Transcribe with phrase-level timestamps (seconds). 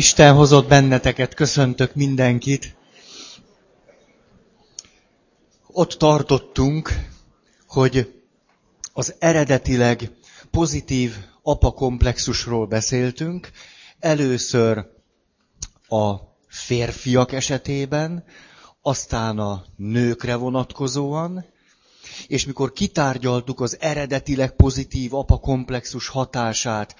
[0.00, 2.76] Isten hozott benneteket, köszöntök mindenkit.
[5.66, 6.92] Ott tartottunk,
[7.66, 8.22] hogy
[8.92, 10.10] az eredetileg
[10.50, 13.50] pozitív apakomplexusról beszéltünk,
[13.98, 14.86] először
[15.88, 16.14] a
[16.48, 18.24] férfiak esetében,
[18.82, 21.44] aztán a nőkre vonatkozóan,
[22.26, 26.96] és mikor kitárgyaltuk az eredetileg pozitív apakomplexus hatását,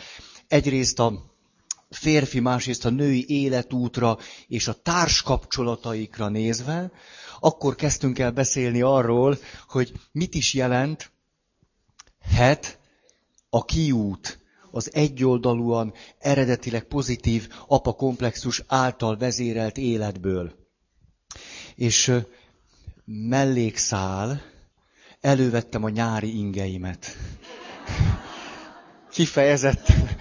[0.48, 1.30] egyrészt a
[1.91, 6.90] férfi, másrészt a női életútra és a társkapcsolataikra nézve,
[7.40, 11.11] akkor kezdtünk el beszélni arról, hogy mit is jelent
[12.21, 12.79] het
[13.50, 14.39] a kiút,
[14.71, 20.54] az egyoldalúan, eredetileg pozitív apakomplexus által vezérelt életből.
[21.75, 22.12] És
[23.04, 24.43] mellékszál,
[25.20, 27.17] elővettem a nyári ingeimet.
[29.11, 30.20] Kifejezetten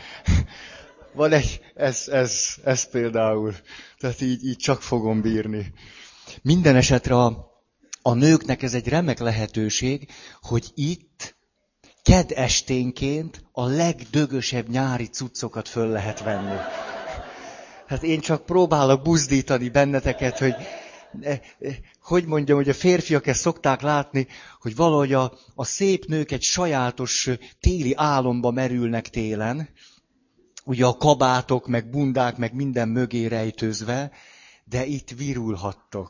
[1.19, 3.55] van egy, ez, ez, ez például.
[3.97, 5.73] Tehát így, így csak fogom bírni.
[6.41, 7.51] Minden esetre a,
[8.01, 10.09] a nőknek ez egy remek lehetőség,
[10.41, 11.35] hogy itt
[12.03, 16.57] ked esténként a legdögösebb nyári cuccokat föl lehet venni.
[17.87, 20.55] Hát én csak próbálok buzdítani benneteket, hogy
[21.21, 24.27] eh, eh, hogy mondjam, hogy a férfiak ezt szokták látni,
[24.59, 27.29] hogy valahogy a, a szép nők egy sajátos
[27.59, 29.69] téli álomba merülnek télen,
[30.69, 34.11] ugye a kabátok, meg bundák, meg minden mögé rejtőzve,
[34.63, 36.09] de itt virulhattok.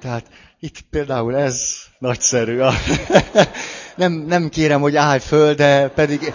[0.00, 2.60] Tehát itt például ez nagyszerű.
[3.96, 6.32] Nem, nem kérem, hogy állj föl, de pedig,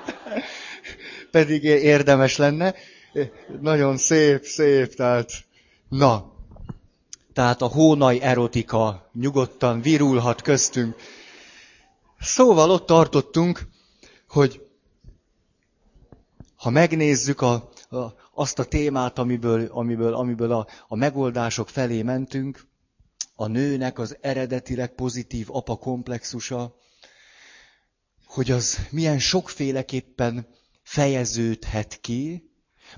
[1.30, 2.74] pedig érdemes lenne.
[3.60, 5.30] Nagyon szép, szép, tehát
[5.88, 6.32] na.
[7.32, 10.96] Tehát a hónai erotika nyugodtan virulhat köztünk.
[12.20, 13.66] Szóval ott tartottunk,
[14.28, 14.60] hogy
[16.62, 17.98] ha megnézzük a, a,
[18.34, 22.66] azt a témát, amiből, amiből, amiből a, a megoldások felé mentünk,
[23.34, 26.76] a nőnek az eredetileg pozitív apa komplexusa,
[28.26, 30.46] hogy az milyen sokféleképpen
[30.82, 32.50] fejeződhet ki,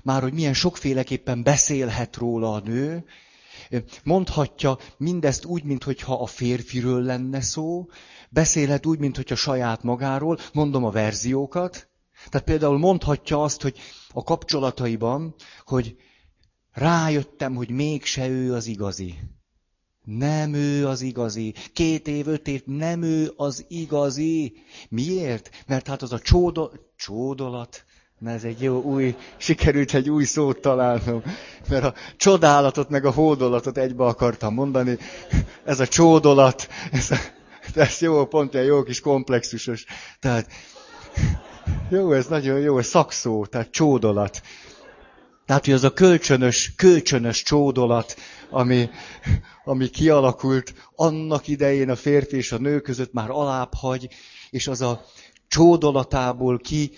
[0.03, 3.05] már hogy milyen sokféleképpen beszélhet róla a nő,
[4.03, 7.89] mondhatja mindezt úgy, mintha a férfiről lenne szó,
[8.29, 11.89] beszélhet úgy, mintha saját magáról, mondom a verziókat,
[12.29, 13.77] tehát például mondhatja azt, hogy
[14.13, 15.95] a kapcsolataiban, hogy
[16.71, 19.19] rájöttem, hogy mégse ő az igazi.
[20.03, 21.53] Nem ő az igazi.
[21.73, 24.53] Két év, öt év, nem ő az igazi.
[24.89, 25.49] Miért?
[25.67, 26.69] Mert hát az a csódo...
[26.95, 27.85] csódolat,
[28.19, 31.23] Na ez egy jó új, sikerült egy új szót találnom,
[31.69, 34.97] mert a csodálatot meg a hódolatot egybe akartam mondani.
[35.65, 37.17] Ez a csódolat, ez, a,
[37.75, 39.85] ez jó, pont egy jó kis komplexusos.
[40.19, 40.47] Tehát
[41.89, 44.41] jó, ez nagyon jó, ez szakszó, tehát csódolat.
[45.45, 48.15] Tehát, hogy az a kölcsönös, kölcsönös csódolat,
[48.49, 48.89] ami,
[49.63, 54.09] ami kialakult annak idején a férfi és a nő között már alább hagy,
[54.49, 55.05] és az a
[55.47, 56.91] csódolatából ki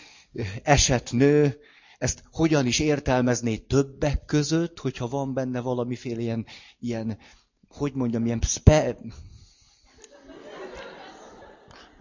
[0.63, 1.59] esett nő,
[1.97, 6.45] ezt hogyan is értelmezné többek között, hogyha van benne valamiféle ilyen,
[6.79, 7.17] ilyen
[7.67, 8.97] hogy mondjam, ilyen spe,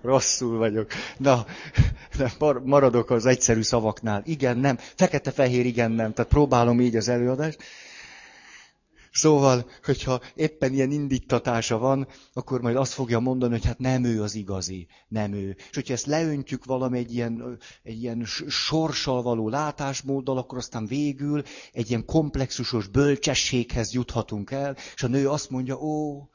[0.06, 0.90] rosszul vagyok.
[1.16, 1.46] Na,
[2.64, 4.22] maradok az egyszerű szavaknál.
[4.24, 4.76] Igen, nem.
[4.78, 6.12] Fekete-fehér, igen, nem.
[6.12, 7.58] Tehát próbálom így az előadást.
[9.16, 14.22] Szóval, hogyha éppen ilyen indítatása van, akkor majd azt fogja mondani, hogy hát nem ő
[14.22, 15.56] az igazi, nem ő.
[15.58, 21.42] És hogyha ezt leöntjük valami egy ilyen, egy ilyen sorssal való látásmóddal, akkor aztán végül
[21.72, 26.28] egy ilyen komplexusos bölcsességhez juthatunk el, és a nő azt mondja, ó,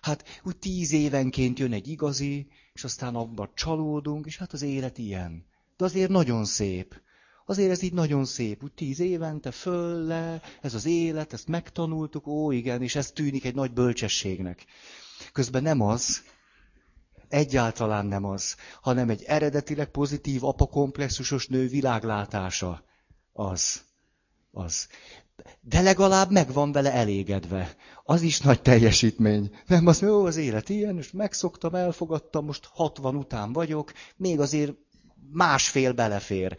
[0.00, 4.98] hát úgy tíz évenként jön egy igazi, és aztán abban csalódunk, és hát az élet
[4.98, 5.44] ilyen.
[5.76, 7.00] De azért nagyon szép.
[7.46, 12.26] Azért ez így nagyon szép, úgy tíz évente föl le, ez az élet, ezt megtanultuk,
[12.26, 14.64] ó igen, és ez tűnik egy nagy bölcsességnek.
[15.32, 16.22] Közben nem az,
[17.28, 22.84] egyáltalán nem az, hanem egy eredetileg pozitív apakomplexusos nő világlátása.
[23.32, 23.82] Az.
[24.50, 24.88] Az
[25.60, 27.74] de legalább meg van vele elégedve.
[28.04, 29.50] Az is nagy teljesítmény.
[29.66, 34.72] Nem, az jó, az élet ilyen, és megszoktam, elfogadtam, most 60 után vagyok, még azért
[35.32, 36.56] másfél belefér.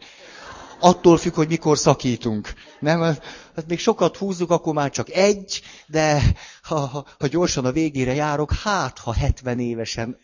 [0.80, 2.52] Attól függ, hogy mikor szakítunk.
[2.80, 6.22] Nem, hát még sokat húzzuk, akkor már csak egy, de
[6.62, 10.18] ha, ha, ha gyorsan a végére járok, hát ha 70 évesen...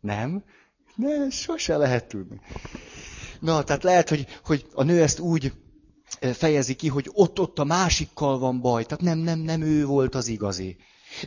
[0.00, 0.44] Nem?
[0.94, 2.40] Ne, sose lehet tudni.
[3.40, 5.52] Na, tehát lehet, hogy, hogy a nő ezt úgy
[6.32, 8.84] fejezi ki, hogy ott-ott a másikkal van baj.
[8.84, 10.76] Tehát nem, nem, nem ő volt az igazi.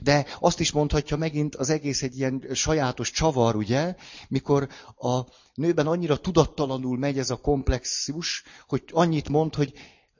[0.01, 3.95] De azt is mondhatja megint, az egész egy ilyen sajátos csavar, ugye,
[4.27, 5.21] mikor a
[5.53, 9.73] nőben annyira tudattalanul megy ez a komplexus, hogy annyit mond, hogy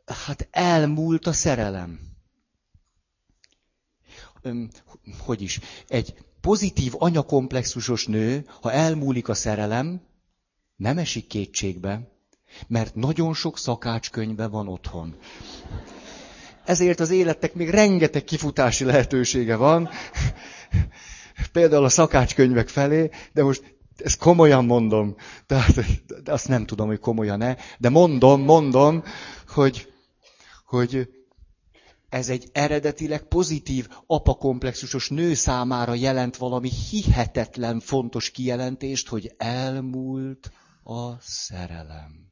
[0.06, 2.00] hát elmúlt a szerelem.
[5.20, 5.60] Hogy is?
[5.88, 10.02] Egy pozitív anyakomplexusos nő, ha elmúlik a szerelem,
[10.76, 12.11] nem esik kétségbe,
[12.68, 15.16] mert nagyon sok szakácskönyve van otthon.
[16.66, 19.90] Ezért az életnek még rengeteg kifutási lehetősége van,
[21.52, 25.16] például a szakácskönyvek felé, de most ezt komolyan mondom,
[25.46, 25.74] tehát
[26.24, 29.04] de azt nem tudom, hogy komolyan-e, de mondom, mondom,
[29.48, 29.94] hogy,
[30.66, 31.10] hogy
[32.10, 40.52] ez egy eredetileg pozitív apakomplexusos nő számára jelent valami hihetetlen fontos kijelentést, hogy elmúlt
[40.84, 42.31] a szerelem.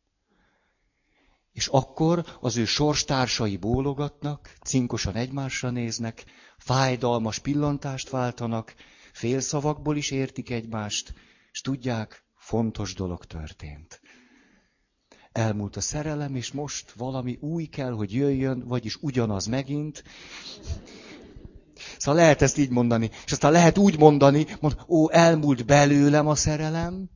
[1.59, 6.25] És akkor az ő sorstársai bólogatnak, cinkosan egymásra néznek,
[6.57, 8.73] fájdalmas pillantást váltanak,
[9.13, 11.13] félszavakból is értik egymást,
[11.51, 14.01] és tudják, fontos dolog történt.
[15.31, 20.03] Elmúlt a szerelem, és most valami új kell, hogy jöjjön, vagyis ugyanaz megint.
[21.97, 23.09] Szóval lehet ezt így mondani.
[23.25, 27.09] És aztán lehet úgy mondani, mond, ó, elmúlt belőlem a szerelem,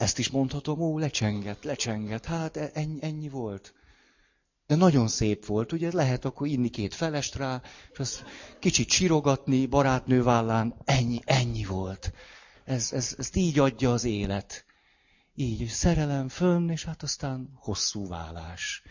[0.00, 3.74] ezt is mondhatom, ó, lecsengett, lecsengett, hát e, ennyi, ennyi volt.
[4.66, 7.62] De nagyon szép volt, ugye lehet akkor inni két felest rá,
[7.92, 8.24] és azt
[8.58, 12.12] kicsit sirogatni barátnő vállán, ennyi, ennyi volt.
[12.64, 14.64] Ez, ez, ezt így adja az élet.
[15.34, 18.82] Így, szerelem fönn, és hát aztán hosszú vállás.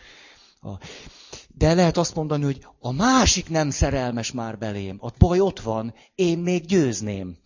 [1.47, 4.97] De lehet azt mondani, hogy a másik nem szerelmes már belém.
[5.01, 7.37] A baj ott van, én még győzném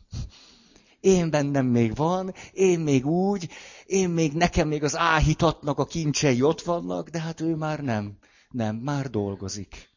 [1.03, 3.49] én bennem még van, én még úgy,
[3.85, 8.17] én még, nekem még az áhítatnak a kincsei ott vannak, de hát ő már nem.
[8.49, 9.89] Nem, már dolgozik.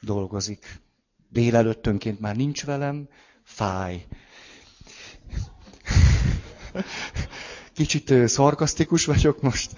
[0.00, 0.80] Dolgozik.
[1.28, 3.08] Délelőttönként már nincs velem,
[3.42, 4.06] fáj.
[7.72, 9.72] Kicsit szarkasztikus vagyok most.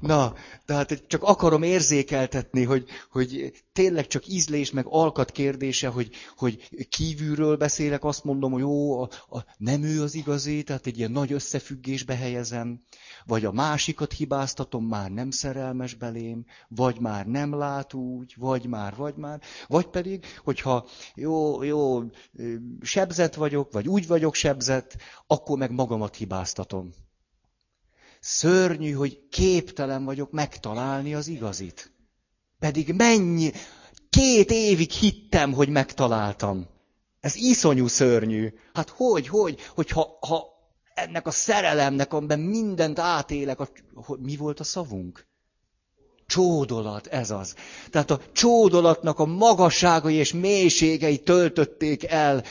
[0.00, 0.34] Na,
[0.64, 7.56] tehát csak akarom érzékeltetni, hogy, hogy tényleg csak ízlés meg alkat kérdése, hogy, hogy kívülről
[7.56, 11.32] beszélek, azt mondom, hogy jó, a, a, nem ő az igazi, tehát egy ilyen nagy
[11.32, 12.82] összefüggésbe helyezem,
[13.24, 18.94] vagy a másikat hibáztatom, már nem szerelmes belém, vagy már nem lát úgy, vagy már,
[18.96, 22.02] vagy már, vagy pedig, hogyha jó, jó,
[22.80, 24.96] sebzett vagyok, vagy úgy vagyok sebzett,
[25.26, 26.90] akkor meg magamat hibáztatom.
[28.24, 31.92] Szörnyű, hogy képtelen vagyok megtalálni az igazit.
[32.58, 33.52] Pedig mennyi,
[34.10, 36.66] két évig hittem, hogy megtaláltam.
[37.20, 38.52] Ez iszonyú szörnyű.
[38.72, 40.46] Hát hogy, hogy, hogyha ha
[40.94, 45.26] ennek a szerelemnek, amiben mindent átélek, a, hogy mi volt a szavunk?
[46.26, 47.54] Csódolat, ez az.
[47.90, 52.44] Tehát a csódolatnak a magasságai és mélységei töltötték el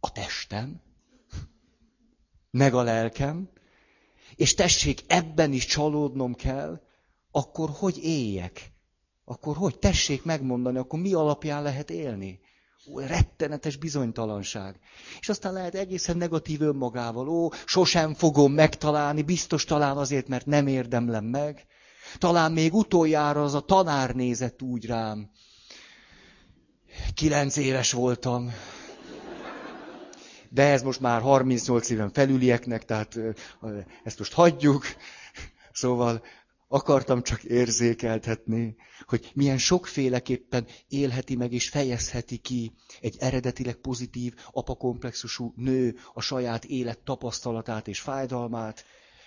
[0.00, 0.83] a testem,
[2.54, 3.48] meg a lelkem,
[4.34, 6.80] és tessék, ebben is csalódnom kell,
[7.30, 8.72] akkor hogy éljek?
[9.24, 9.78] Akkor hogy?
[9.78, 12.40] Tessék megmondani, akkor mi alapján lehet élni?
[12.90, 14.78] Ó, rettenetes bizonytalanság.
[15.20, 17.28] És aztán lehet egészen negatív önmagával.
[17.28, 21.66] Ó, sosem fogom megtalálni, biztos talán azért, mert nem érdemlem meg.
[22.18, 25.30] Talán még utoljára az a tanár nézett úgy rám.
[27.14, 28.50] Kilenc éves voltam,
[30.54, 33.18] de ez most már 38 éven felülieknek, tehát
[34.04, 34.84] ezt most hagyjuk.
[35.72, 36.22] Szóval
[36.68, 38.76] akartam csak érzékeltetni,
[39.06, 46.64] hogy milyen sokféleképpen élheti meg és fejezheti ki egy eredetileg pozitív, apakomplexusú nő a saját
[46.64, 48.84] élet tapasztalatát és fájdalmát,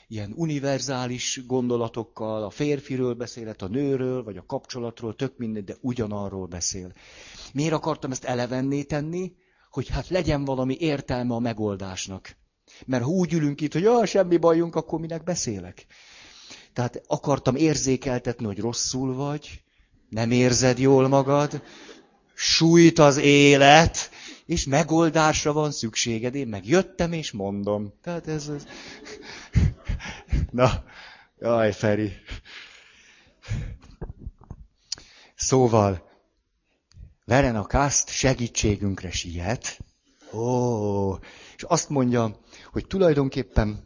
[0.07, 6.45] ilyen univerzális gondolatokkal, a férfiről beszélet, a nőről, vagy a kapcsolatról, tök mindegy, de ugyanarról
[6.45, 6.91] beszél.
[7.53, 9.31] Miért akartam ezt elevenné tenni?
[9.77, 12.35] Hogy hát legyen valami értelme a megoldásnak.
[12.85, 15.85] Mert ha úgy ülünk itt, hogy ah, semmi bajunk, akkor minek beszélek.
[16.73, 19.61] Tehát akartam érzékeltetni, hogy rosszul vagy,
[20.09, 21.61] nem érzed jól magad,
[22.33, 24.09] sújt az élet,
[24.45, 26.35] és megoldásra van szükséged.
[26.35, 27.93] Én meg jöttem és mondom.
[28.01, 28.67] Tehát ez az...
[30.51, 30.83] Na,
[31.39, 32.11] jaj, Feri.
[35.35, 36.06] Szóval,
[37.27, 39.79] Verena Kast segítségünkre siet.
[40.33, 41.13] Ó,
[41.55, 42.39] és azt mondja,
[42.71, 43.83] hogy tulajdonképpen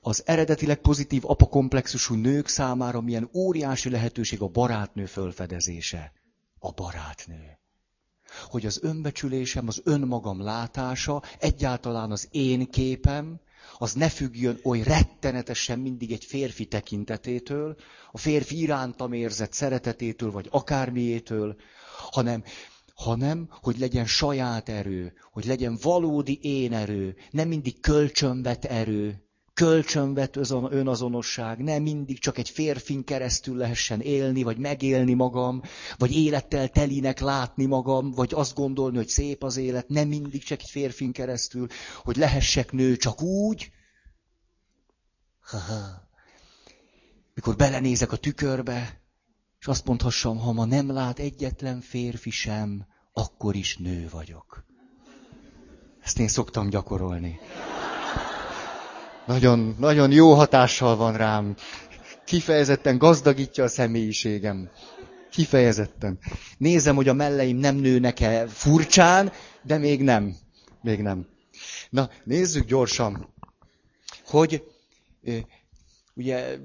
[0.00, 6.12] az eredetileg pozitív apakomplexusú nők számára milyen óriási lehetőség a barátnő fölfedezése.
[6.58, 7.58] A barátnő.
[8.48, 13.40] Hogy az önbecsülésem, az önmagam látása, egyáltalán az én képem,
[13.78, 17.76] az ne függjön oly rettenetesen mindig egy férfi tekintetétől,
[18.12, 21.56] a férfi irántam érzett szeretetétől, vagy akármiétől,
[22.10, 22.42] hanem,
[22.94, 30.36] hanem, hogy legyen saját erő, hogy legyen valódi én erő, nem mindig kölcsönvet erő, kölcsönvet
[30.50, 35.62] önazonosság, nem mindig csak egy férfin keresztül lehessen élni, vagy megélni magam,
[35.96, 40.60] vagy élettel telinek látni magam, vagy azt gondolni, hogy szép az élet, nem mindig csak
[40.60, 41.66] egy férfin keresztül,
[42.02, 43.70] hogy lehessek nő csak úgy.
[45.40, 46.08] Ha-ha.
[47.34, 48.99] Mikor belenézek a tükörbe,
[49.60, 54.64] és azt mondhassam, ha ma nem lát egyetlen férfi sem, akkor is nő vagyok.
[56.02, 57.40] Ezt én szoktam gyakorolni.
[59.26, 61.56] Nagyon, nagyon jó hatással van rám.
[62.24, 64.70] Kifejezetten gazdagítja a személyiségem.
[65.30, 66.18] Kifejezetten.
[66.58, 70.36] Nézem, hogy a melleim nem nőnek-e furcsán, de még nem.
[70.82, 71.26] Még nem.
[71.90, 73.34] Na, nézzük gyorsan,
[74.26, 74.64] hogy
[76.20, 76.58] ugye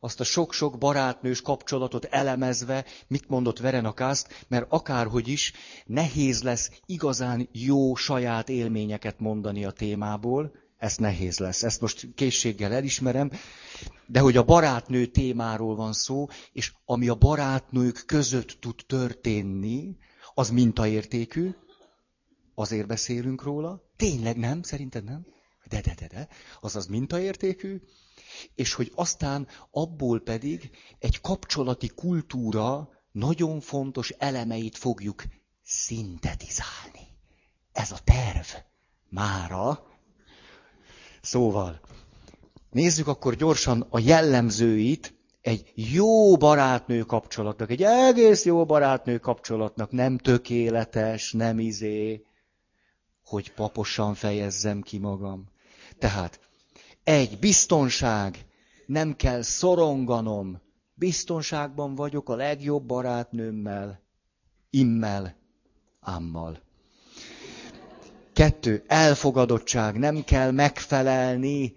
[0.00, 5.52] azt a sok-sok barátnős kapcsolatot elemezve, mit mondott Verenakászt, mert akárhogy is
[5.84, 11.62] nehéz lesz igazán jó saját élményeket mondani a témából, ez nehéz lesz.
[11.62, 13.30] Ezt most készséggel elismerem,
[14.06, 19.96] de hogy a barátnő témáról van szó, és ami a barátnők között tud történni,
[20.34, 21.50] az mintaértékű,
[22.54, 23.82] azért beszélünk róla.
[23.96, 24.62] Tényleg nem?
[24.62, 25.26] Szerinted nem?
[25.68, 26.28] De, de, de, de.
[26.60, 27.80] Azaz mintaértékű,
[28.54, 35.24] és hogy aztán abból pedig egy kapcsolati kultúra nagyon fontos elemeit fogjuk
[35.62, 37.06] szintetizálni.
[37.72, 38.46] Ez a terv.
[39.08, 39.86] Mára.
[41.20, 41.80] Szóval,
[42.70, 50.18] nézzük akkor gyorsan a jellemzőit egy jó barátnő kapcsolatnak, egy egész jó barátnő kapcsolatnak, nem
[50.18, 52.26] tökéletes, nem izé,
[53.24, 55.44] hogy paposan fejezzem ki magam.
[55.98, 56.40] Tehát
[57.06, 58.44] egy, biztonság.
[58.86, 60.60] Nem kell szoronganom.
[60.94, 64.00] Biztonságban vagyok a legjobb barátnőmmel,
[64.70, 65.36] immel,
[66.00, 66.62] ámmal.
[68.32, 69.98] Kettő, elfogadottság.
[69.98, 71.74] Nem kell megfelelni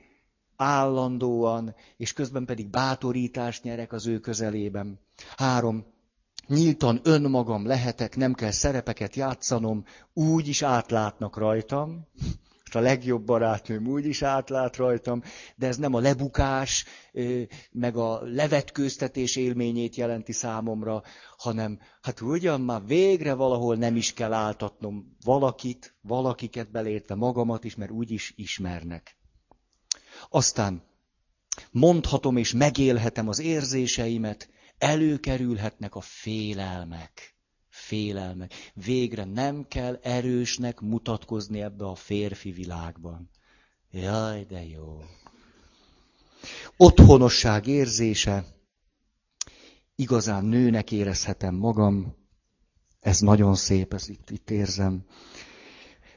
[0.55, 4.99] állandóan, és közben pedig bátorítást nyerek az ő közelében.
[5.37, 5.85] Három,
[6.47, 9.83] nyíltan önmagam lehetek, nem kell szerepeket játszanom,
[10.13, 12.07] úgy is átlátnak rajtam
[12.75, 15.21] a legjobb barátnőm úgy is átlát rajtam,
[15.55, 16.85] de ez nem a lebukás,
[17.71, 21.03] meg a levetkőztetés élményét jelenti számomra,
[21.37, 27.75] hanem hát ugyan már végre valahol nem is kell áltatnom valakit, valakiket belértve magamat is,
[27.75, 29.17] mert úgy is ismernek.
[30.29, 30.83] Aztán
[31.71, 37.38] mondhatom és megélhetem az érzéseimet, előkerülhetnek a félelmek
[37.89, 38.53] félelmek.
[38.73, 43.29] Végre nem kell erősnek mutatkozni ebbe a férfi világban.
[43.91, 45.01] Jaj, de jó.
[46.77, 48.45] Otthonosság érzése.
[49.95, 52.15] Igazán nőnek érezhetem magam.
[52.99, 55.05] Ez nagyon szép, ez itt, itt érzem.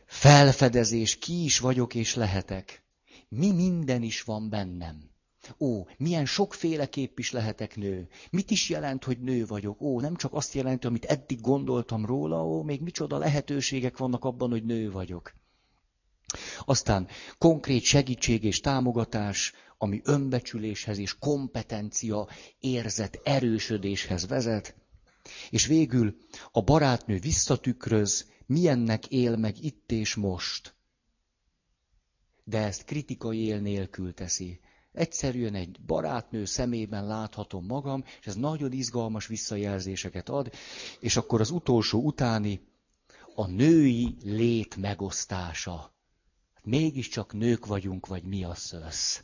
[0.07, 2.85] Felfedezés, ki is vagyok és lehetek.
[3.29, 5.12] Mi minden is van bennem.
[5.59, 8.09] Ó, milyen sokféleképp is lehetek nő.
[8.31, 9.81] Mit is jelent, hogy nő vagyok?
[9.81, 14.51] Ó, nem csak azt jelenti, amit eddig gondoltam róla, ó, még micsoda lehetőségek vannak abban,
[14.51, 15.35] hogy nő vagyok.
[16.65, 17.09] Aztán
[17.39, 24.75] konkrét segítség és támogatás, ami önbecsüléshez és kompetencia érzet erősödéshez vezet.
[25.51, 26.17] És végül
[26.53, 30.75] a barátnő visszatükröz, milyennek él meg itt és most.
[32.45, 34.61] De ezt kritikai él nélkül teszi.
[34.93, 40.53] Egyszerűen egy barátnő szemében láthatom magam, és ez nagyon izgalmas visszajelzéseket ad,
[41.01, 42.61] és akkor az utolsó utáni
[43.35, 45.95] a női lét megosztása.
[46.63, 49.23] Mégiscsak nők vagyunk, vagy mi a szösz.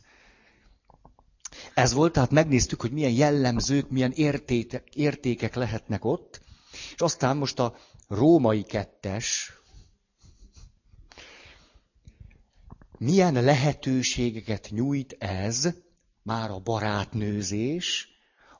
[1.73, 6.41] Ez volt, tehát megnéztük, hogy milyen jellemzők, milyen értékek, értékek lehetnek ott,
[6.93, 7.75] és aztán most a
[8.07, 9.58] római kettes,
[12.99, 15.69] milyen lehetőségeket nyújt ez,
[16.23, 18.07] már a barátnőzés,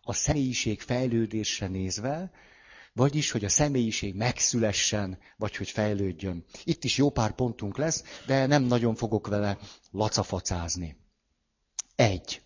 [0.01, 2.31] a személyiség fejlődésre nézve,
[2.93, 6.45] vagyis, hogy a személyiség megszülessen, vagy hogy fejlődjön.
[6.63, 9.57] Itt is jó pár pontunk lesz, de nem nagyon fogok vele
[9.91, 10.97] lacafacázni.
[11.95, 12.41] Egy.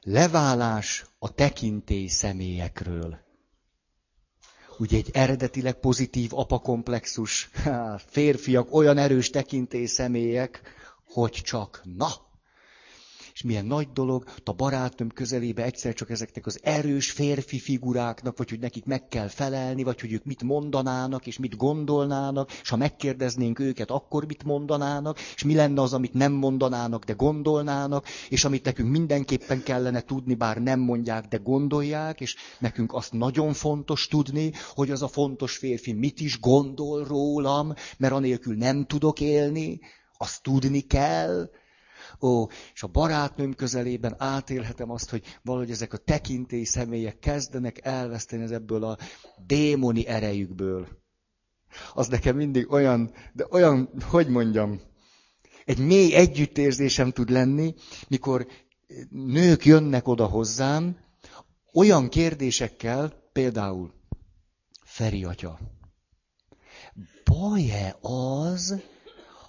[0.00, 3.25] Leválás a tekintély személyekről
[4.78, 7.50] ugye egy eredetileg pozitív apakomplexus,
[8.10, 10.60] férfiak olyan erős tekintély személyek,
[11.08, 12.08] hogy csak na,
[13.36, 18.50] és milyen nagy dolog, a barátnőm közelébe egyszer csak ezeknek az erős férfi figuráknak, vagy
[18.50, 22.76] hogy nekik meg kell felelni, vagy hogy ők mit mondanának, és mit gondolnának, és ha
[22.76, 28.44] megkérdeznénk őket, akkor mit mondanának, és mi lenne az, amit nem mondanának, de gondolnának, és
[28.44, 34.06] amit nekünk mindenképpen kellene tudni, bár nem mondják, de gondolják, és nekünk azt nagyon fontos
[34.06, 39.80] tudni, hogy az a fontos férfi mit is gondol rólam, mert anélkül nem tudok élni,
[40.18, 41.48] azt tudni kell,
[42.20, 48.42] Ó, és a barátnőm közelében átélhetem azt, hogy valahogy ezek a tekintély személyek kezdenek elveszteni
[48.42, 48.98] ez ebből a
[49.46, 50.88] démoni erejükből.
[51.94, 54.80] Az nekem mindig olyan, de olyan, hogy mondjam,
[55.64, 57.74] egy mély együttérzésem tud lenni,
[58.08, 58.46] mikor
[59.10, 60.96] nők jönnek oda hozzám,
[61.72, 63.94] olyan kérdésekkel, például,
[64.84, 65.58] Feri atya,
[67.24, 68.74] baj-e az,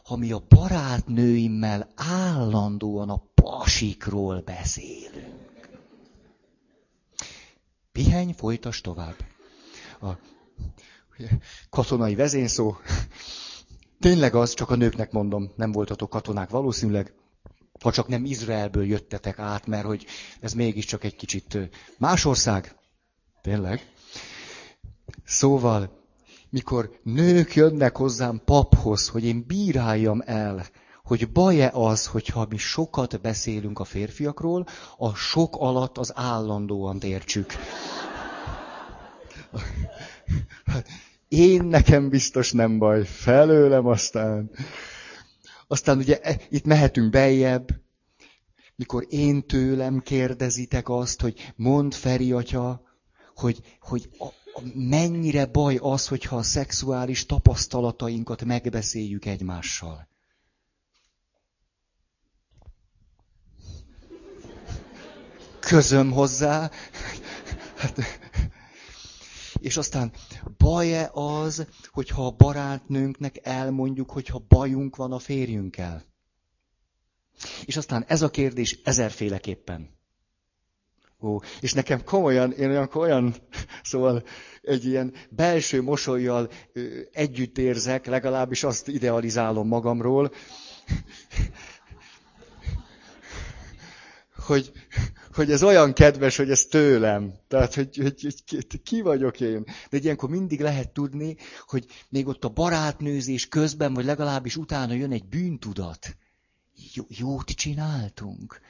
[0.08, 5.70] ha mi a barátnőimmel állandóan a pasikról beszélünk?
[7.92, 9.16] Pihenj, folytas tovább.
[10.02, 10.10] A
[11.70, 12.76] katonai vezényszó.
[14.00, 17.14] Tényleg az, csak a nőknek mondom, nem voltatok katonák valószínűleg,
[17.82, 20.06] ha csak nem Izraelből jöttetek át, mert hogy
[20.40, 21.58] ez mégiscsak egy kicsit
[21.98, 22.76] más ország.
[23.42, 23.92] Tényleg.
[25.24, 25.97] Szóval,
[26.50, 30.66] mikor nők jönnek hozzám paphoz, hogy én bíráljam el,
[31.04, 34.66] hogy baj-e az, hogyha mi sokat beszélünk a férfiakról,
[34.98, 37.54] a sok alatt az állandóan értsük.
[41.28, 44.52] Én nekem biztos nem baj, felőlem aztán.
[45.68, 47.68] Aztán ugye e, itt mehetünk beljebb,
[48.76, 52.87] mikor én tőlem kérdezitek azt, hogy mond Feri atya,
[53.38, 60.08] hogy, hogy a, a, mennyire baj az, hogyha a szexuális tapasztalatainkat megbeszéljük egymással.
[65.60, 66.72] Közöm hozzá.
[67.76, 68.00] Hát,
[69.60, 70.12] és aztán
[70.58, 76.04] baj-e az, hogyha a barátnőnknek elmondjuk, hogyha bajunk van a férjünkkel?
[77.66, 79.97] És aztán ez a kérdés ezerféleképpen.
[81.22, 83.36] Ó, és nekem komolyan, én olyan, olyan,
[83.84, 84.24] szóval
[84.62, 86.50] egy ilyen belső mosolyjal
[87.12, 90.32] együtt érzek, legalábbis azt idealizálom magamról,
[94.48, 94.72] hogy,
[95.34, 97.34] hogy ez olyan kedves, hogy ez tőlem.
[97.48, 99.66] Tehát, hogy, hogy, hogy ki vagyok én.
[99.90, 105.12] De ilyenkor mindig lehet tudni, hogy még ott a barátnőzés közben, vagy legalábbis utána jön
[105.12, 106.18] egy bűntudat.
[106.94, 108.62] Jó, jót csináltunk.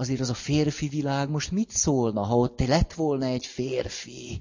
[0.00, 4.40] Azért az a férfi világ most mit szólna, ha ott lett volna egy férfi?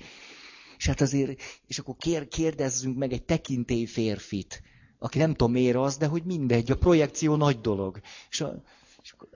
[0.77, 4.61] És hát azért, és akkor kér, kérdezzünk meg egy tekintély férfit,
[4.99, 7.99] aki nem tudom miért az, de hogy mindegy, a projekció nagy dolog.
[8.29, 8.63] És, a,
[9.01, 9.29] és akkor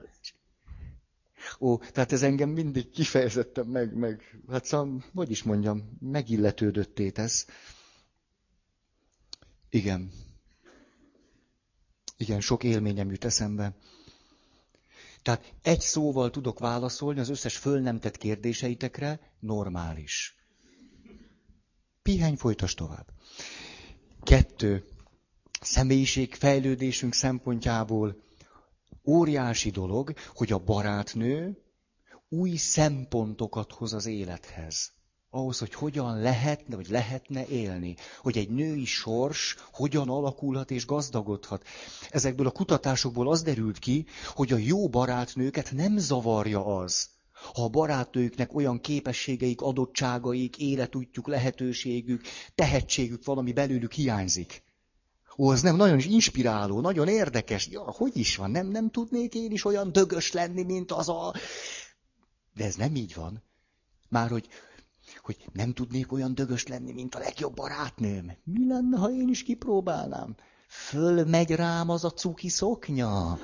[1.60, 7.46] Ó, tehát ez engem mindig kifejezetten meg, meg, hát szóval, hogy is mondjam, megilletődötté tesz.
[9.70, 10.10] Igen.
[12.16, 13.76] Igen, sok élményem jut eszembe.
[15.22, 20.36] Tehát egy szóval tudok válaszolni az összes föl nem tett kérdéseitekre, normális.
[22.02, 23.06] Pihenj, folytas tovább.
[24.22, 24.84] Kettő.
[25.60, 28.22] Személyiség fejlődésünk szempontjából
[29.06, 31.62] óriási dolog, hogy a barátnő
[32.28, 34.92] új szempontokat hoz az élethez.
[35.34, 37.96] Ahhoz, hogy hogyan lehetne, vagy lehetne élni.
[38.20, 41.66] Hogy egy női sors hogyan alakulhat és gazdagodhat.
[42.10, 47.08] Ezekből a kutatásokból az derült ki, hogy a jó barátnőket nem zavarja az,
[47.54, 52.22] ha a barátnőknek olyan képességeik, adottságaik, életútjuk, lehetőségük,
[52.54, 54.62] tehetségük valami belőlük hiányzik.
[55.36, 57.68] Ó, az nem nagyon is inspiráló, nagyon érdekes.
[57.68, 58.50] Ja, hogy is van?
[58.50, 61.34] Nem, nem tudnék én is olyan dögös lenni, mint az a...
[62.54, 63.42] De ez nem így van.
[64.08, 64.48] Már hogy,
[65.22, 68.32] hogy nem tudnék olyan dögös lenni, mint a legjobb barátnőm.
[68.44, 70.34] Mi lenne, ha én is kipróbálnám?
[70.68, 73.38] Fölmegy rám az a cuki szoknya.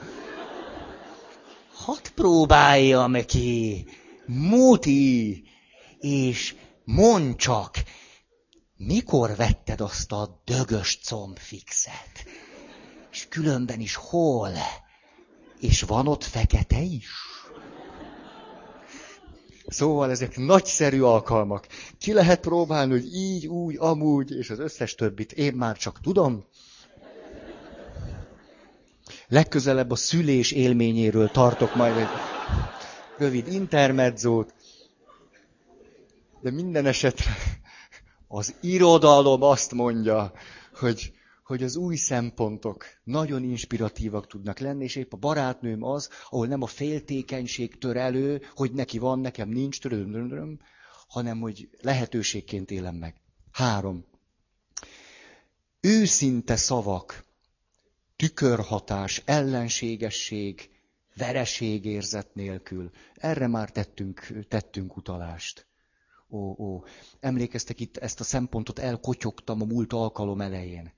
[1.72, 3.86] Hadd próbáljam ki.
[4.26, 5.44] Muti.
[5.98, 7.82] És mondd csak,
[8.76, 12.24] mikor vetted azt a dögös combfixet?
[13.12, 14.52] És különben is hol?
[15.60, 17.08] És van ott fekete is?
[19.68, 21.66] Szóval ezek nagyszerű alkalmak.
[21.98, 26.44] Ki lehet próbálni, hogy így, úgy, amúgy, és az összes többit én már csak tudom.
[29.28, 32.08] Legközelebb a szülés élményéről tartok majd egy
[33.18, 34.54] rövid intermedzót.
[36.40, 37.36] De minden esetre
[38.28, 40.32] az irodalom azt mondja,
[40.74, 41.12] hogy,
[41.48, 46.62] hogy az új szempontok nagyon inspiratívak tudnak lenni, és épp a barátnőm az, ahol nem
[46.62, 50.58] a féltékenység tör elő, hogy neki van, nekem nincs, töröm,
[51.08, 53.14] hanem hogy lehetőségként élem meg.
[53.50, 54.04] Három.
[55.80, 57.24] Őszinte szavak,
[58.16, 60.70] tükörhatás, ellenségesség,
[61.16, 62.90] vereségérzet nélkül.
[63.14, 65.66] Erre már tettünk, tettünk utalást
[66.30, 66.84] ó, ó.
[67.20, 70.96] Emlékeztek itt, ezt a szempontot elkotyogtam a múlt alkalom elején.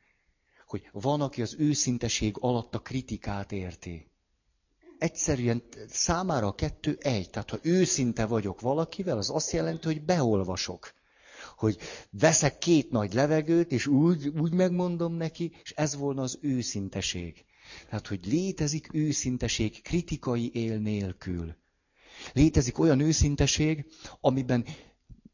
[0.70, 4.08] Hogy van, aki az őszinteség alatt a kritikát érti.
[4.98, 7.30] egyszerűen számára a kettő egy.
[7.30, 10.92] Tehát ha őszinte vagyok valakivel, az azt jelenti, hogy beolvasok.
[11.56, 11.78] Hogy
[12.10, 17.44] veszek két nagy levegőt, és úgy, úgy megmondom neki, és ez volna az őszinteség.
[17.88, 21.56] Tehát, hogy létezik őszinteség kritikai él nélkül.
[22.32, 23.86] Létezik olyan őszinteség,
[24.20, 24.64] amiben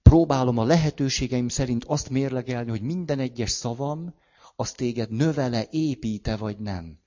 [0.03, 4.14] próbálom a lehetőségeim szerint azt mérlegelni, hogy minden egyes szavam,
[4.57, 6.99] az téged növele, építe vagy nem.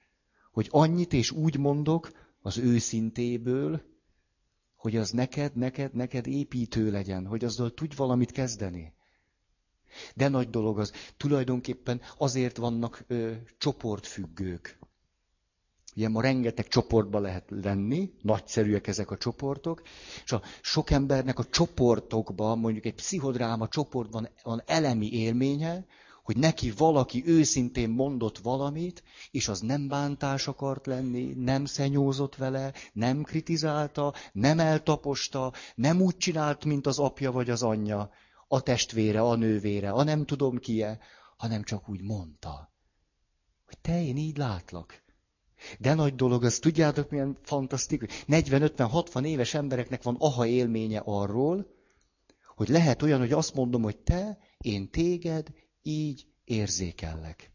[0.52, 3.82] Hogy annyit és úgy mondok az őszintéből,
[4.76, 8.94] hogy az neked, neked, neked építő legyen, hogy azzal tudj valamit kezdeni.
[10.16, 10.92] De nagy dolog az.
[11.18, 14.80] Tulajdonképpen azért vannak ö, csoportfüggők.
[15.96, 19.82] Ugye ma rengeteg csoportba lehet lenni, nagyszerűek ezek a csoportok,
[20.24, 25.86] és a sok embernek a csoportokban, mondjuk egy pszichodráma csoportban van elemi élménye,
[26.30, 32.74] hogy neki valaki őszintén mondott valamit, és az nem bántás akart lenni, nem szenyózott vele,
[32.94, 38.12] nem kritizálta, nem eltaposta, nem úgy csinált, mint az apja vagy az anyja,
[38.48, 41.00] a testvére, a nővére, a nem tudom kie,
[41.38, 42.74] hanem csak úgy mondta,
[43.66, 45.04] hogy te én így látlak.
[45.80, 48.10] De nagy dolog, az tudjátok milyen fantasztikus.
[48.28, 51.68] 40-50-60 éves embereknek van aha élménye arról,
[52.56, 55.48] hogy lehet olyan, hogy azt mondom, hogy te, én téged
[55.82, 57.52] így érzékellek.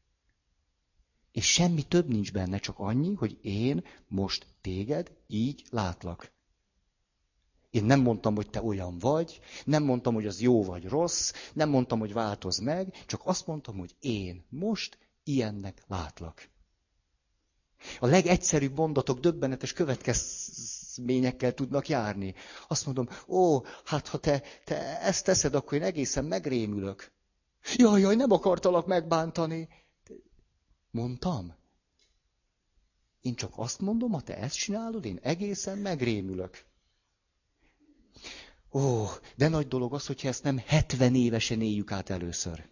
[1.33, 6.33] És semmi több nincs benne, csak annyi, hogy én most téged így látlak.
[7.71, 11.69] Én nem mondtam, hogy te olyan vagy, nem mondtam, hogy az jó vagy rossz, nem
[11.69, 16.49] mondtam, hogy változ meg, csak azt mondtam, hogy én most ilyennek látlak.
[18.01, 22.35] A legegyszerűbb mondatok döbbenetes következményekkel tudnak járni.
[22.69, 27.13] Azt mondom, ó, hát ha te, te ezt teszed, akkor én egészen megrémülök.
[27.72, 29.68] Jaj, jaj, nem akartalak megbántani.
[30.90, 31.55] Mondtam.
[33.20, 36.64] Én csak azt mondom, ha te ezt csinálod, én egészen megrémülök.
[38.72, 39.05] Ó,
[39.37, 42.68] de nagy dolog az, hogyha ezt nem 70 évesen éljük át először.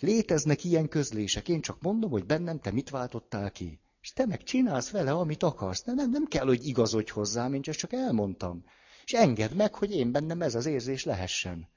[0.00, 1.48] Léteznek ilyen közlések.
[1.48, 3.80] Én csak mondom, hogy bennem te mit váltottál ki.
[4.00, 5.82] És te meg csinálsz vele, amit akarsz.
[5.82, 8.64] Nem, nem, nem kell, hogy igazodj hozzám, én csak elmondtam.
[9.04, 11.68] És engedd meg, hogy én bennem ez az érzés lehessen.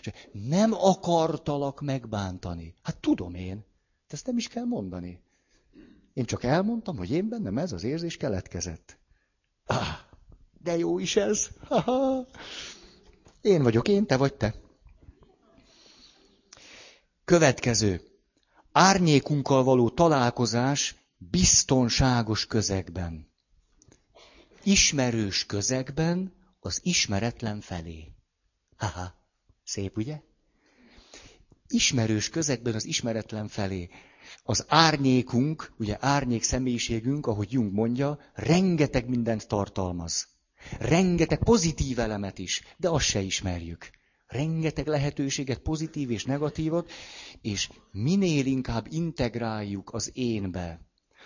[0.00, 2.74] És nem akartalak megbántani.
[2.82, 3.56] Hát tudom én.
[4.08, 5.22] De ezt nem is kell mondani.
[6.14, 8.98] Én csak elmondtam, hogy én bennem ez az érzés keletkezett.
[9.64, 9.98] Ah,
[10.62, 11.48] de jó is ez.
[11.68, 12.26] Ha-ha.
[13.40, 14.54] Én vagyok én, te vagy te.
[17.24, 18.02] Következő.
[18.72, 23.32] Árnyékunkkal való találkozás biztonságos közegben.
[24.62, 28.12] Ismerős közegben az ismeretlen felé.
[28.76, 29.17] Haha,
[29.68, 30.20] szép, ugye?
[31.68, 33.88] Ismerős közegben az ismeretlen felé.
[34.42, 40.28] Az árnyékunk, ugye árnyék személyiségünk, ahogy Jung mondja, rengeteg mindent tartalmaz.
[40.78, 43.90] Rengeteg pozitív elemet is, de azt se ismerjük.
[44.26, 46.90] Rengeteg lehetőséget, pozitív és negatívat,
[47.40, 50.80] és minél inkább integráljuk az énbe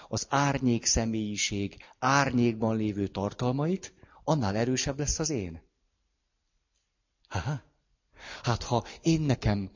[0.09, 5.63] az árnyék személyiség árnyékban lévő tartalmait, annál erősebb lesz az én.
[7.29, 7.72] Ha?
[8.43, 9.71] Hát ha én nekem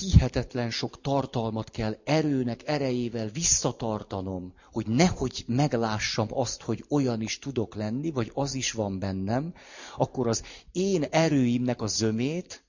[0.00, 7.74] hihetetlen sok tartalmat kell erőnek, erejével visszatartanom, hogy nehogy meglássam azt, hogy olyan is tudok
[7.74, 9.54] lenni, vagy az is van bennem,
[9.96, 10.42] akkor az
[10.72, 12.64] én erőimnek a zömét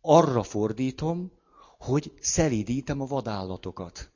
[0.00, 1.32] arra fordítom,
[1.78, 4.10] hogy szelídítem a vadállatokat.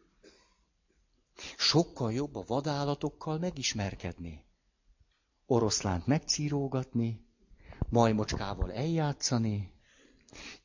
[1.56, 4.44] Sokkal jobb a vadállatokkal megismerkedni.
[5.46, 7.26] Oroszlánt megcírógatni,
[7.88, 9.73] majmocskával eljátszani,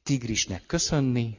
[0.09, 1.37] tigrisnek köszönni.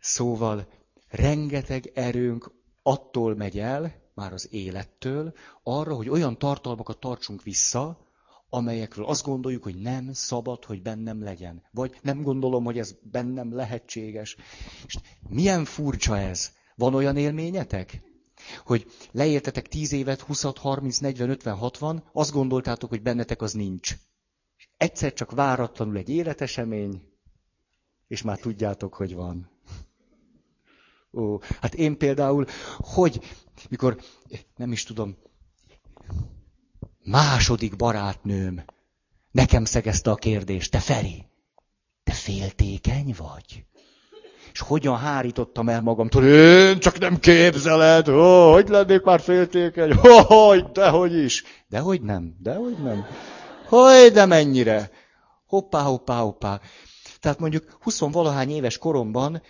[0.00, 0.68] Szóval
[1.08, 2.50] rengeteg erőnk
[2.82, 5.32] attól megy el, már az élettől,
[5.62, 8.08] arra, hogy olyan tartalmakat tartsunk vissza,
[8.48, 11.62] amelyekről azt gondoljuk, hogy nem szabad, hogy bennem legyen.
[11.70, 14.36] Vagy nem gondolom, hogy ez bennem lehetséges.
[14.86, 16.52] És milyen furcsa ez.
[16.76, 18.02] Van olyan élményetek?
[18.64, 23.96] Hogy leértetek 10 évet, 20, 30, 40, 50, 60, azt gondoltátok, hogy bennetek az nincs.
[24.56, 27.12] És egyszer csak váratlanul egy életesemény,
[28.08, 29.50] és már tudjátok, hogy van.
[31.12, 33.20] Ó, hát én például, hogy,
[33.68, 33.96] mikor,
[34.56, 35.16] nem is tudom,
[37.04, 38.64] második barátnőm
[39.30, 41.26] nekem szegezte a kérdést, te Feri,
[42.04, 43.64] te féltékeny vagy?
[44.52, 49.94] És hogyan hárítottam el magamtól, én csak nem képzeled, ó, hogy lennék már féltékeny,
[50.26, 51.44] hogy, dehogy is.
[51.68, 53.06] Dehogy nem, dehogy nem.
[53.66, 54.90] Hogy, de mennyire.
[55.46, 56.60] Hoppá, hoppá, hoppá.
[57.24, 59.42] Tehát mondjuk 20 valahány éves koromban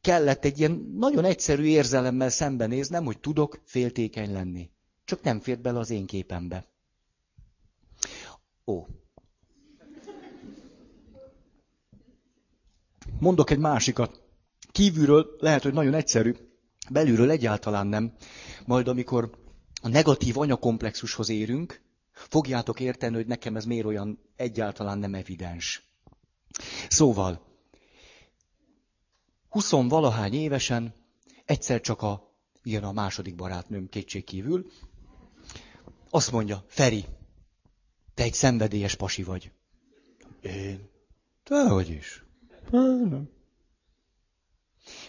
[0.00, 4.70] kellett egy ilyen nagyon egyszerű érzelemmel szembenéznem, hogy tudok féltékeny lenni.
[5.04, 6.66] csak nem fért bele az én képembe.
[8.66, 8.86] Ó.
[13.18, 14.22] Mondok egy másikat.
[14.72, 16.34] Kívülről lehet, hogy nagyon egyszerű,
[16.90, 18.12] belülről egyáltalán nem.
[18.66, 19.30] Majd amikor
[19.82, 25.91] a negatív anyakomplexushoz érünk, fogjátok érteni, hogy nekem ez miért olyan egyáltalán nem evidens.
[26.88, 27.46] Szóval,
[29.48, 30.94] huszonvalahány évesen
[31.44, 34.66] egyszer csak a, ilyen a második barátnőm kétségkívül,
[36.10, 37.04] azt mondja, Feri,
[38.14, 39.52] te egy szenvedélyes pasi vagy.
[40.42, 40.90] Én?
[41.42, 42.24] Te hogy is?
[42.70, 43.30] Nem.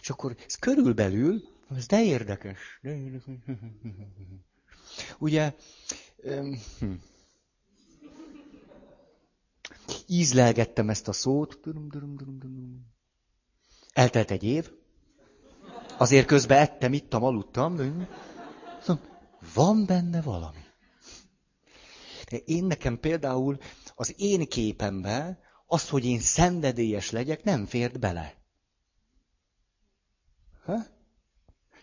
[0.01, 1.43] És akkor ez körülbelül,
[1.75, 2.79] ez de érdekes.
[2.82, 3.36] De érdekes.
[5.17, 5.53] Ugye,
[6.79, 6.93] hm.
[10.08, 11.60] Ízlelgettem ezt a szót.
[13.94, 14.72] Eltelt egy év.
[15.98, 18.08] Azért közben ettem, ittam, aludtam.
[19.54, 20.63] Van benne valami.
[22.46, 23.58] Én nekem például
[23.96, 28.36] az én képembe az, hogy én szenvedélyes legyek, nem fért bele.
[30.66, 30.92] Ha?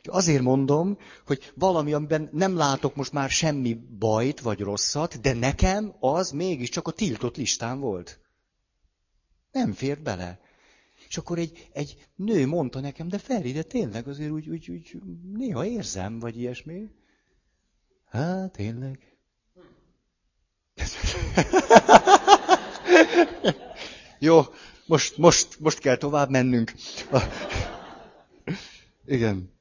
[0.04, 5.94] Azért mondom, hogy valami, amiben nem látok most már semmi bajt vagy rosszat, de nekem
[6.00, 8.20] az mégiscsak a tiltott listán volt.
[9.52, 10.40] Nem fért bele.
[11.08, 14.98] És akkor egy, egy nő mondta nekem, de Feri, de tényleg azért úgy, úgy, úgy
[15.32, 16.90] néha érzem, vagy ilyesmi.
[18.04, 19.16] Hát, tényleg.
[24.18, 24.40] Jó,
[24.86, 26.72] most, most, most kell tovább mennünk.
[29.06, 29.58] Igen.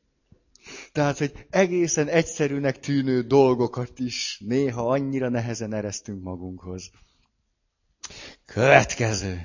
[0.92, 6.92] Tehát, hogy egészen egyszerűnek tűnő dolgokat is néha annyira nehezen eresztünk magunkhoz.
[8.46, 9.42] Következő.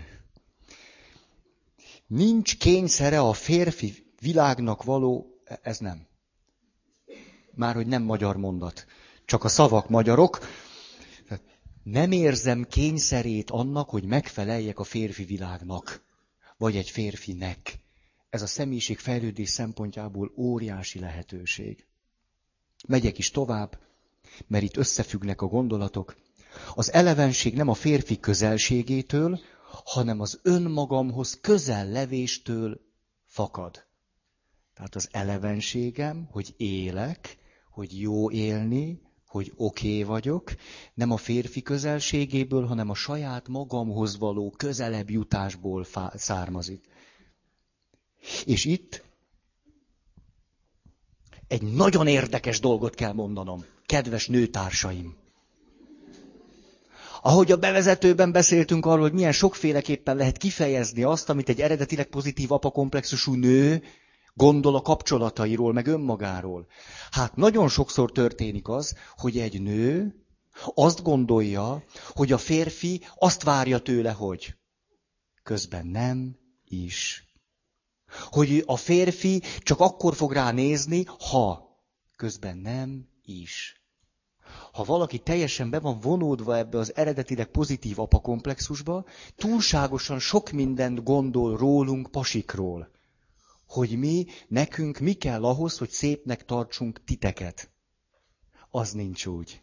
[2.06, 6.06] Nincs kényszere a férfi világnak való, ez nem.
[7.54, 8.86] Már hogy nem magyar mondat.
[9.24, 10.38] Csak a szavak magyarok.
[11.82, 16.04] Nem érzem kényszerét annak, hogy megfeleljek a férfi világnak.
[16.56, 17.83] Vagy egy férfinek
[18.34, 21.86] ez a személyiség fejlődés szempontjából óriási lehetőség.
[22.86, 23.78] Megyek is tovább,
[24.46, 26.16] mert itt összefüggnek a gondolatok.
[26.74, 29.40] Az elevenség nem a férfi közelségétől,
[29.84, 32.80] hanem az önmagamhoz közel levéstől
[33.24, 33.84] fakad.
[34.74, 37.36] Tehát az elevenségem, hogy élek,
[37.70, 40.54] hogy jó élni, hogy oké okay vagyok,
[40.94, 46.92] nem a férfi közelségéből, hanem a saját magamhoz való közelebb jutásból származik.
[48.44, 49.02] És itt
[51.48, 55.16] egy nagyon érdekes dolgot kell mondanom, kedves nőtársaim.
[57.22, 62.52] Ahogy a bevezetőben beszéltünk arról, hogy milyen sokféleképpen lehet kifejezni azt, amit egy eredetileg pozitív
[62.52, 63.82] apakomplexusú nő
[64.34, 66.66] gondol a kapcsolatairól, meg önmagáról.
[67.10, 70.14] Hát nagyon sokszor történik az, hogy egy nő
[70.74, 74.54] azt gondolja, hogy a férfi azt várja tőle, hogy
[75.42, 77.28] közben nem is.
[78.30, 81.68] Hogy a férfi csak akkor fog rá nézni, ha
[82.16, 83.82] közben nem is.
[84.72, 89.04] Ha valaki teljesen be van vonódva ebbe az eredetileg pozitív apakomplexusba,
[89.36, 92.90] túlságosan sok mindent gondol rólunk pasikról.
[93.66, 97.70] Hogy mi, nekünk mi kell ahhoz, hogy szépnek tartsunk titeket.
[98.70, 99.62] Az nincs úgy.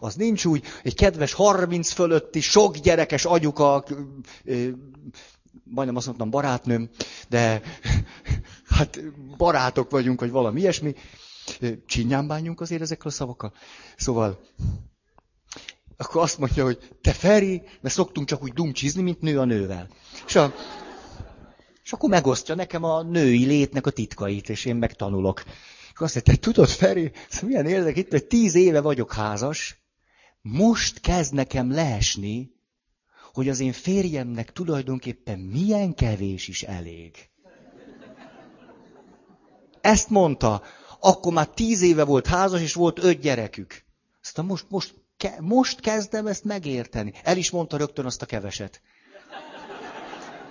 [0.00, 3.84] Az nincs úgy, egy kedves 30 fölötti, sok gyerekes agyuka
[5.64, 6.90] majdnem azt mondtam barátnőm,
[7.28, 7.62] de
[8.76, 9.00] hát
[9.36, 10.94] barátok vagyunk, vagy valami ilyesmi.
[11.86, 13.52] Csinyán bánjunk azért ezekkel a szavakkal.
[13.96, 14.40] Szóval,
[15.96, 19.88] akkor azt mondja, hogy te Feri, mert szoktunk csak úgy dumcsizni, mint nő a nővel.
[20.26, 20.54] És, a,
[21.84, 25.42] és akkor megosztja nekem a női létnek a titkait, és én megtanulok.
[25.92, 29.82] És azt mondja, te tudod, Feri, szóval milyen érdek itt, hogy tíz éve vagyok házas,
[30.42, 32.50] most kezd nekem leesni,
[33.32, 37.28] hogy az én férjemnek tulajdonképpen milyen kevés is elég.
[39.80, 40.62] Ezt mondta,
[41.00, 43.84] akkor már tíz éve volt házas, és volt öt gyerekük.
[44.22, 47.12] Aztán most, most, ke, most kezdem ezt megérteni.
[47.22, 48.80] El is mondta rögtön azt a keveset.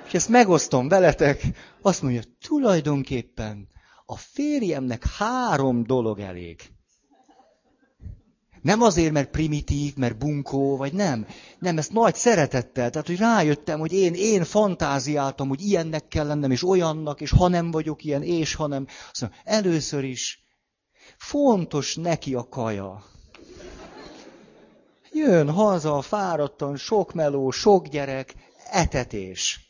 [0.07, 1.43] És ezt megosztom veletek,
[1.81, 3.67] azt mondja, tulajdonképpen
[4.05, 6.61] a férjemnek három dolog elég.
[8.61, 11.27] Nem azért, mert primitív, mert bunkó, vagy nem.
[11.59, 12.89] Nem, ezt nagy szeretettel.
[12.89, 17.47] Tehát, hogy rájöttem, hogy én, én fantáziáltam, hogy ilyennek kell lennem, és olyannak, és ha
[17.47, 18.87] nem vagyok ilyen, és ha nem.
[19.11, 20.43] Azt mondom, először is
[21.17, 23.03] fontos neki a kaja.
[25.11, 28.35] Jön haza, fáradtan, sok meló, sok gyerek,
[28.71, 29.69] etetés.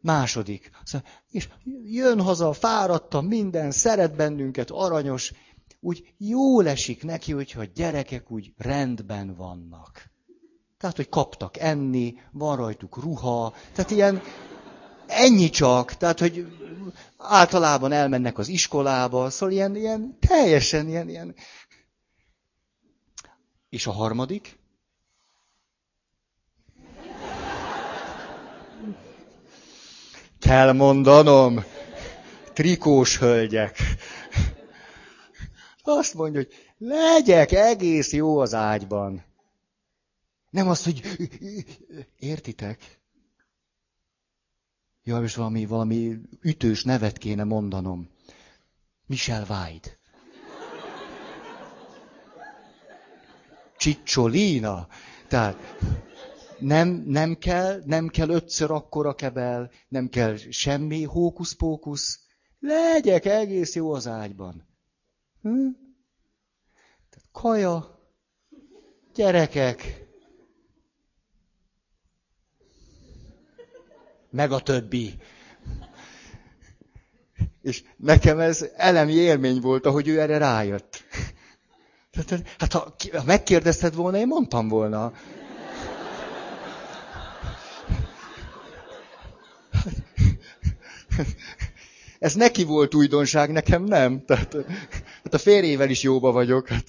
[0.00, 0.70] Második.
[1.30, 1.48] És
[1.84, 5.32] jön haza, fáradtan, minden, szeret bennünket, aranyos,
[5.84, 10.10] úgy jól esik neki, hogyha a gyerekek úgy rendben vannak.
[10.78, 14.22] Tehát, hogy kaptak enni, van rajtuk ruha, tehát ilyen,
[15.06, 16.46] ennyi csak, tehát, hogy
[17.16, 21.34] általában elmennek az iskolába, szóval ilyen, ilyen teljesen ilyen, ilyen.
[23.68, 24.58] És a harmadik?
[30.38, 31.64] Kell mondanom,
[32.52, 33.78] trikós hölgyek.
[35.86, 39.24] Azt mondja, hogy legyek egész jó az ágyban.
[40.50, 41.02] Nem azt, hogy
[42.18, 43.00] értitek?
[45.02, 48.08] Ja, és valami, valami ütős nevet kéne mondanom.
[49.06, 49.98] Michel White.
[53.76, 54.88] Csicsolina.
[55.28, 55.56] Tehát
[56.58, 62.20] nem, nem kell, nem kell ötször akkora kebel, nem kell semmi hókusz-pókusz.
[62.60, 64.73] Legyek egész jó az ágyban.
[65.44, 65.68] Hm?
[67.32, 68.00] Kaja,
[69.14, 70.06] gyerekek,
[74.30, 75.14] meg a többi.
[77.62, 81.04] És nekem ez elemi élmény volt, ahogy ő erre rájött.
[82.58, 85.12] Hát ha, ha megkérdezted volna, én mondtam volna.
[92.24, 94.24] Ez neki volt újdonság, nekem nem.
[94.24, 94.56] Tehát,
[95.24, 96.68] hát a férjével is jóba vagyok.
[96.68, 96.84] Hát.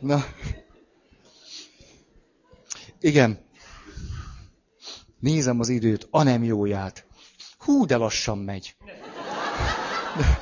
[0.00, 0.24] Na.
[3.00, 3.44] Igen.
[5.20, 7.06] Nézem az időt, a nem jóját.
[7.58, 8.76] Hú, de lassan megy.
[10.16, 10.38] De,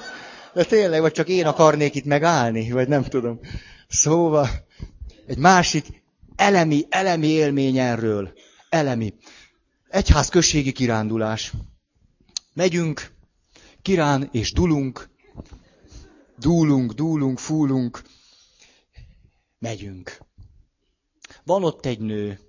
[0.55, 3.41] de tényleg, vagy csak én akarnék itt megállni, vagy nem tudom.
[3.89, 4.49] Szóval,
[5.27, 6.03] egy másik
[6.37, 8.33] elemi, elemi élmény erről.
[8.69, 9.15] Elemi.
[9.95, 11.53] Egyház községi kirándulás.
[12.53, 13.13] Megyünk,
[13.83, 15.09] kirán és dulunk.
[16.39, 18.03] Dúlunk, dúlunk, fúlunk.
[19.59, 20.19] Megyünk.
[21.45, 22.41] Van ott egy nő,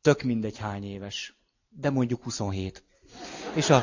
[0.00, 1.34] tök mindegy hány éves,
[1.68, 2.84] de mondjuk 27.
[3.54, 3.82] És a...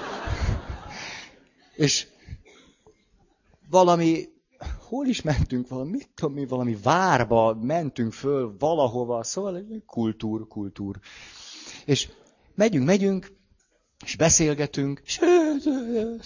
[1.75, 2.07] És
[3.69, 4.29] valami
[4.87, 10.99] hol is mentünk valami, mit tudom mi, valami várba mentünk föl valahova, szóval kultúr, kultúr.
[11.87, 12.09] És
[12.55, 13.31] megyünk, megyünk,
[14.05, 15.19] és beszélgetünk, és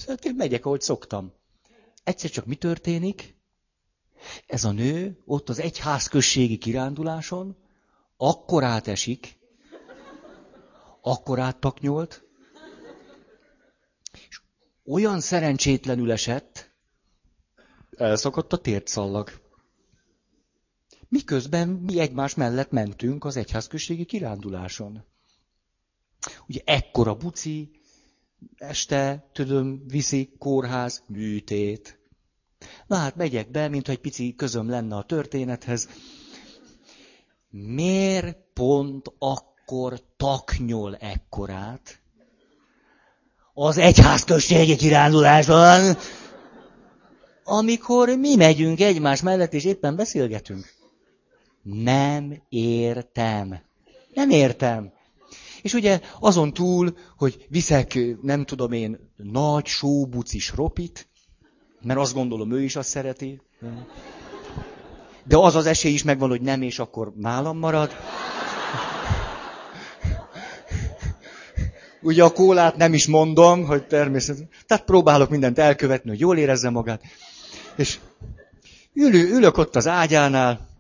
[0.08, 1.34] hát én megyek, ahogy szoktam.
[2.04, 3.36] Egyszer csak mi történik?
[4.48, 7.58] Ez a nő ott az egyházközségi kiránduláson,
[8.18, 9.38] akkor átesik,
[11.02, 12.24] akkor áttaknyolt,
[14.30, 14.42] és
[14.86, 16.72] olyan szerencsétlenül esett,
[17.98, 19.42] elszakadt a tércallag.
[21.08, 25.10] Miközben mi egymás mellett mentünk az egyházközségi kiránduláson.
[26.48, 27.72] Ugye ekkora buci,
[28.58, 32.00] este, tudom, viszi kórház, műtét.
[32.88, 35.90] Na hát megyek be, mintha egy pici közöm lenne a történethez.
[37.50, 42.00] Miért pont akkor taknyol ekkorát?
[43.54, 45.96] Az egyházközségi kiránduláson
[47.52, 50.74] amikor mi megyünk egymás mellett, és éppen beszélgetünk.
[51.64, 53.60] Nem értem.
[54.14, 54.94] Nem értem.
[55.62, 61.08] És ugye azon túl, hogy viszek, nem tudom én, nagy sóbucis ropit,
[61.82, 63.42] mert azt gondolom, ő is azt szereti.
[65.24, 67.92] De az az esély is megvan, hogy nem, és akkor nálam marad.
[72.02, 74.50] Ugye a kólát nem is mondom, hogy természetesen.
[74.68, 77.02] Tehát próbálok mindent elkövetni, hogy jól érezze magát.
[77.76, 78.00] És
[78.94, 80.71] ülő, ülök ott az ágyánál,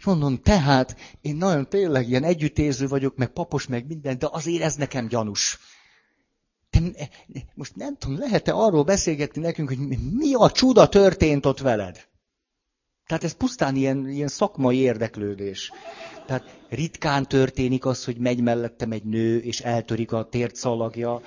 [0.00, 4.62] és mondom, tehát én nagyon tényleg ilyen együttérző vagyok, meg papos, meg minden, de azért
[4.62, 5.58] ez nekem gyanús.
[6.70, 6.80] Te,
[7.54, 9.78] most nem tudom, lehet-e arról beszélgetni nekünk, hogy
[10.12, 12.08] mi a csuda történt ott veled?
[13.06, 15.72] Tehát ez pusztán ilyen, ilyen szakmai érdeklődés.
[16.26, 21.20] Tehát ritkán történik az, hogy megy mellettem egy nő, és eltörik a tértszalagja,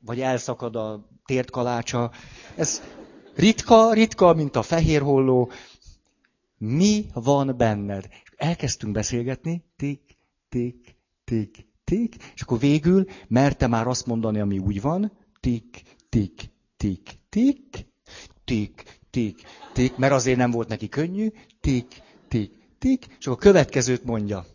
[0.00, 2.10] vagy elszakad a tértkalácsa.
[2.56, 2.82] Ez
[3.36, 5.50] Ritka, ritka, mint a fehér holló.
[6.58, 8.08] Mi van benned?
[8.36, 10.16] Elkezdtünk beszélgetni, tik,
[10.48, 16.50] tik, tik, tik, és akkor végül merte már azt mondani, ami úgy van, tik, tik,
[16.76, 17.86] tik, tik,
[18.44, 19.42] tik, tik,
[19.72, 21.28] tik, mert azért nem volt neki könnyű,
[21.60, 24.46] tik, tik, tik, és akkor a következőt mondja.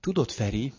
[0.00, 0.72] Tudod, Feri,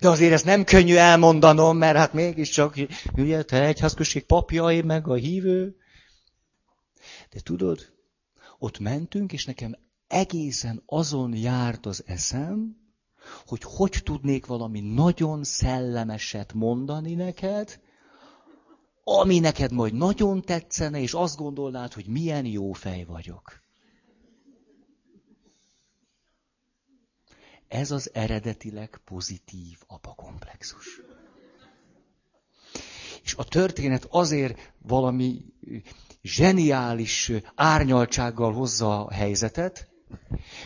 [0.00, 2.74] de azért ezt nem könnyű elmondanom, mert hát mégiscsak,
[3.16, 5.76] ugye, te egyházközség papjai, meg a hívő.
[7.30, 7.92] De tudod,
[8.58, 9.76] ott mentünk, és nekem
[10.06, 12.76] egészen azon járt az eszem,
[13.46, 17.80] hogy hogy tudnék valami nagyon szellemeset mondani neked,
[19.04, 23.60] ami neked majd nagyon tetszene, és azt gondolnád, hogy milyen jó fej vagyok.
[27.68, 31.00] Ez az eredetileg pozitív apakomplexus.
[33.22, 35.44] És a történet azért valami
[36.22, 39.88] zseniális árnyaltsággal hozza a helyzetet,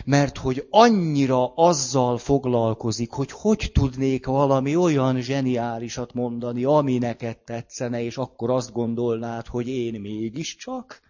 [0.05, 8.01] mert hogy annyira azzal foglalkozik, hogy hogy tudnék valami olyan zseniálisat mondani, ami neked tetszene,
[8.01, 11.01] és akkor azt gondolnád, hogy én mégiscsak,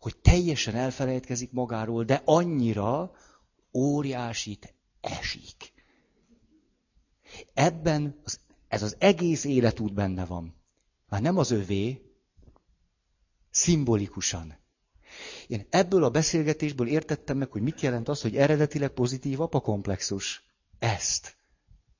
[0.00, 3.10] hogy teljesen elfelejtkezik magáról, de annyira
[3.72, 5.72] óriásit esik.
[7.54, 10.54] Ebben az, ez az egész életút benne van.
[11.08, 12.07] Már nem az övé,
[13.58, 14.56] szimbolikusan.
[15.46, 20.42] Én ebből a beszélgetésből értettem meg, hogy mit jelent az, hogy eredetileg pozitív apakomplexus.
[20.78, 21.36] Ezt.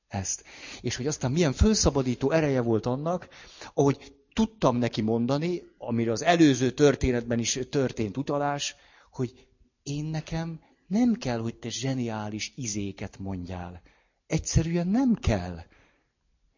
[0.08, 0.44] Ezt.
[0.80, 3.28] És hogy aztán milyen fölszabadító ereje volt annak,
[3.74, 8.74] ahogy tudtam neki mondani, amire az előző történetben is történt utalás,
[9.10, 9.46] hogy
[9.82, 13.82] én nekem nem kell, hogy te zseniális izéket mondjál.
[14.26, 15.58] Egyszerűen nem kell.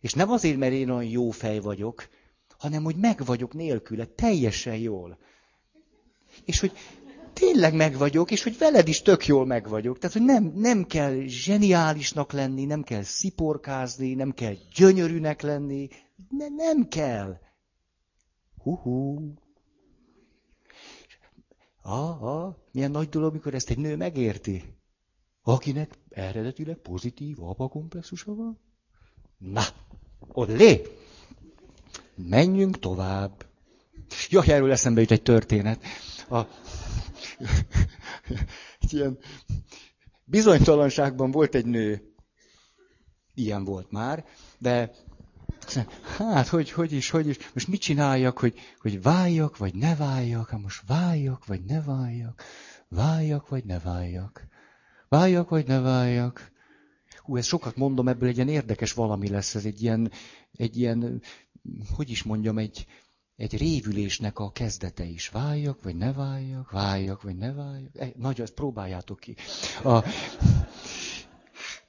[0.00, 2.08] És nem azért, mert én olyan jó fej vagyok,
[2.60, 5.18] hanem hogy meg vagyok nélküle, teljesen jól.
[6.44, 6.72] És hogy
[7.32, 9.98] tényleg meg vagyok, és hogy veled is tök jól meg vagyok.
[9.98, 15.88] Tehát, hogy nem, nem kell zseniálisnak lenni, nem kell sziporkázni, nem kell gyönyörűnek lenni.
[16.28, 17.38] Ne, nem kell.
[18.62, 19.32] Hú-hú.
[21.82, 24.62] Ah, ah, milyen nagy dolog, mikor ezt egy nő megérti.
[25.42, 28.58] Akinek eredetileg pozitív apakomplexusa van?
[29.38, 29.62] Na,
[30.34, 30.82] lé!
[32.28, 33.46] Menjünk tovább.
[34.28, 35.84] Jaj, erről eszembe jut egy történet.
[36.28, 36.40] A...
[38.80, 39.18] egy ilyen
[40.24, 42.02] bizonytalanságban volt egy nő.
[43.34, 44.24] Ilyen volt már,
[44.58, 44.90] de
[46.16, 50.48] hát, hogy, hogy is, hogy is, most mit csináljak, hogy, hogy váljak, vagy ne váljak,
[50.48, 52.42] hát most váljak, vagy ne váljak,
[52.88, 54.46] váljak, vagy ne váljak,
[55.08, 56.52] váljak, vagy ne váljak.
[57.16, 60.10] Hú, ezt sokat mondom, ebből egy ilyen érdekes valami lesz, ez egy ilyen,
[60.56, 61.22] egy ilyen
[61.94, 62.86] hogy is mondjam, egy,
[63.36, 65.28] egy révülésnek a kezdete is.
[65.28, 68.16] Váljak, vagy ne váljak, váljak, vagy ne váljak.
[68.16, 69.36] Nagy, ezt próbáljátok ki.
[69.84, 70.04] A...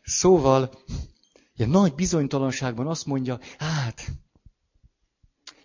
[0.03, 0.71] Szóval,
[1.55, 4.11] ilyen nagy bizonytalanságban azt mondja, hát,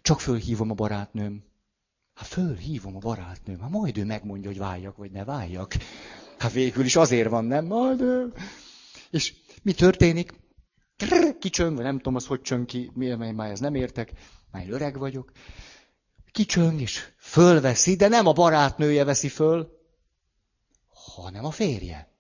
[0.03, 1.45] csak fölhívom a barátnőm.
[2.15, 5.75] Hát fölhívom a barátnőm, hát majd ő megmondja, hogy váljak, vagy ne váljak.
[6.39, 7.67] Hát végül is azért van, nem?
[7.67, 8.33] Majd ő.
[9.11, 10.33] És mi történik?
[11.39, 14.13] Kicsöng, vagy nem tudom, az hogy csöng ki, miért már ez nem értek,
[14.51, 15.31] már öreg vagyok.
[16.33, 19.81] Kicsöng, és fölveszi, de nem a barátnője veszi föl,
[20.89, 22.15] hanem a férje.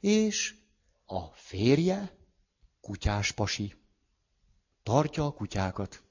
[0.00, 0.54] És
[1.04, 2.18] a férje
[2.80, 3.74] kutyás pasi.
[4.82, 6.02] Tartja a kutyákat.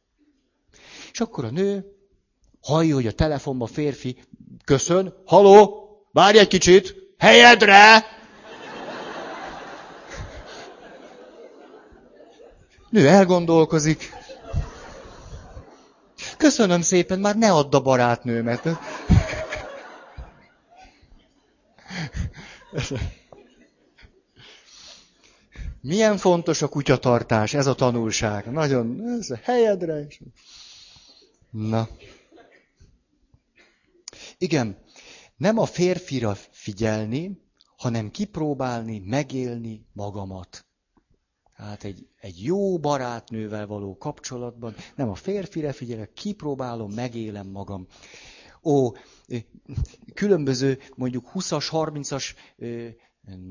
[1.12, 1.86] És akkor a nő
[2.62, 4.24] hallja, hogy a telefonban férfi
[4.66, 8.18] köszön, haló, várj egy kicsit, helyedre!
[12.90, 14.10] Nő elgondolkozik.
[16.38, 18.68] Köszönöm szépen, már ne add a barátnőmet.
[25.82, 28.52] Milyen fontos a kutyatartás, ez a tanulság.
[28.52, 30.08] Nagyon, ez a helyedre.
[31.50, 31.88] Na.
[34.38, 34.78] Igen,
[35.38, 37.42] nem a férfira figyelni,
[37.78, 40.69] hanem kipróbálni, megélni magamat.
[41.60, 47.88] Tehát egy, egy jó barátnővel való kapcsolatban nem a férfire figyelek, kipróbálom, megélem magam.
[48.64, 48.92] Ó,
[50.14, 52.36] különböző mondjuk 20-as, 30-as,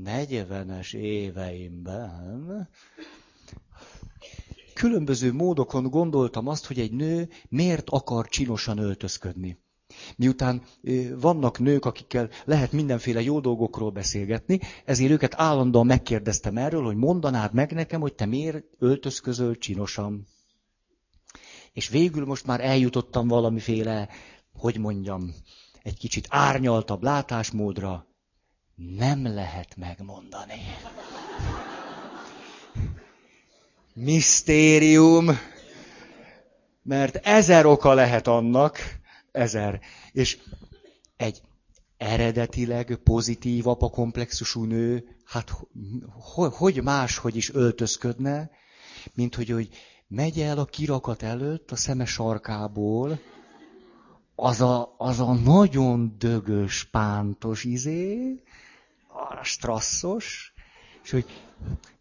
[0.05, 2.69] 40-es éveimben
[4.73, 9.59] különböző módokon gondoltam azt, hogy egy nő miért akar csinosan öltözködni.
[10.17, 10.61] Miután
[11.19, 17.53] vannak nők, akikkel lehet mindenféle jó dolgokról beszélgetni, ezért őket állandóan megkérdeztem erről, hogy mondanád
[17.53, 20.27] meg nekem, hogy te miért öltözközöl csinosan.
[21.73, 24.09] És végül most már eljutottam valamiféle,
[24.53, 25.33] hogy mondjam,
[25.83, 28.07] egy kicsit árnyaltabb látásmódra.
[28.75, 30.61] Nem lehet megmondani.
[33.93, 35.29] Misztérium,
[36.83, 38.79] mert ezer oka lehet annak,
[39.31, 39.79] ezer.
[40.11, 40.39] És
[41.17, 41.41] egy
[41.97, 45.51] eredetileg pozitív apakomplexusú nő, hát
[46.51, 48.49] hogy máshogy is öltözködne,
[49.13, 49.69] mint hogy, hogy
[50.07, 53.19] megy el a kirakat előtt a szeme sarkából,
[54.35, 58.43] az a, az a nagyon dögös, pántos izé,
[59.07, 60.53] arra strasszos,
[61.03, 61.25] és hogy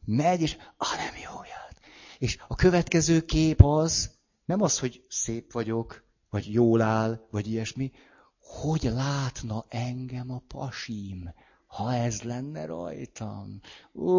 [0.04, 1.80] megy, és ah, nem jó ját.
[2.18, 4.10] És a következő kép az,
[4.44, 7.92] nem az, hogy szép vagyok, vagy jól áll, vagy ilyesmi,
[8.40, 11.30] hogy látna engem a pasim,
[11.66, 13.60] ha ez lenne rajtam.
[13.92, 14.12] Ú,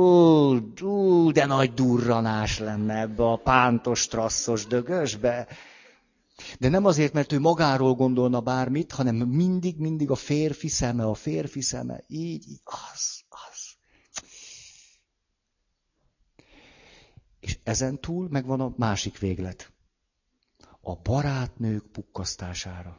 [0.82, 5.48] ú, de nagy durranás lenne ebbe a pántos, trasszos dögösbe.
[6.60, 11.14] De nem azért, mert ő magáról gondolna bármit, hanem mindig, mindig a férfi szeme, a
[11.14, 12.04] férfi szeme.
[12.08, 13.78] Így, így, az, az.
[17.40, 19.72] És ezen túl megvan a másik véglet.
[20.82, 22.98] A barátnők pukkasztására.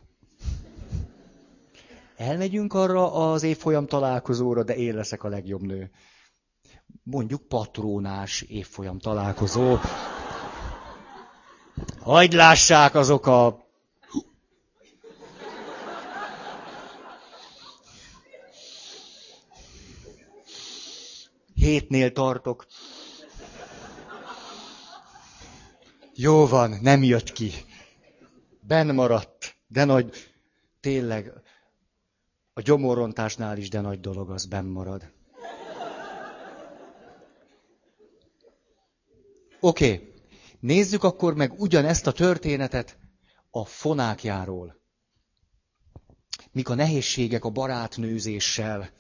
[2.17, 5.91] Elmegyünk arra az évfolyam találkozóra, de én leszek a legjobb nő.
[7.03, 9.77] Mondjuk patrónás évfolyam találkozó.
[12.01, 13.69] Hagy lássák azok a...
[21.55, 22.67] Hétnél tartok.
[26.15, 27.53] Jó van, nem jött ki.
[28.71, 30.35] Ben maradt, de nagy,
[30.81, 31.33] tényleg,
[32.53, 35.13] a gyomorrontásnál is de nagy dolog, az benn marad.
[39.61, 40.13] Oké, okay.
[40.61, 42.99] nézzük akkor meg ugyanezt a történetet
[43.51, 44.81] a fonákjáról.
[46.53, 48.91] Mik a nehézségek a barátnőzéssel?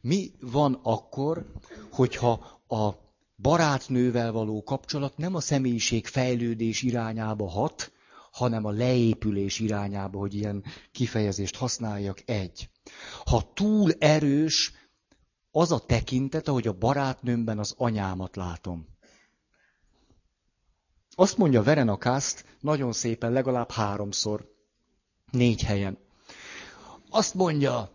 [0.00, 1.52] Mi van akkor,
[1.90, 2.90] hogyha a
[3.36, 7.92] barátnővel való kapcsolat nem a személyiség fejlődés irányába hat,
[8.38, 12.70] hanem a leépülés irányába, hogy ilyen kifejezést használjak, egy.
[13.24, 14.72] Ha túl erős
[15.50, 18.86] az a tekintet, ahogy a barátnőmben az anyámat látom.
[21.14, 24.54] Azt mondja Verena Kast nagyon szépen, legalább háromszor,
[25.30, 25.98] négy helyen.
[27.10, 27.90] Azt mondja,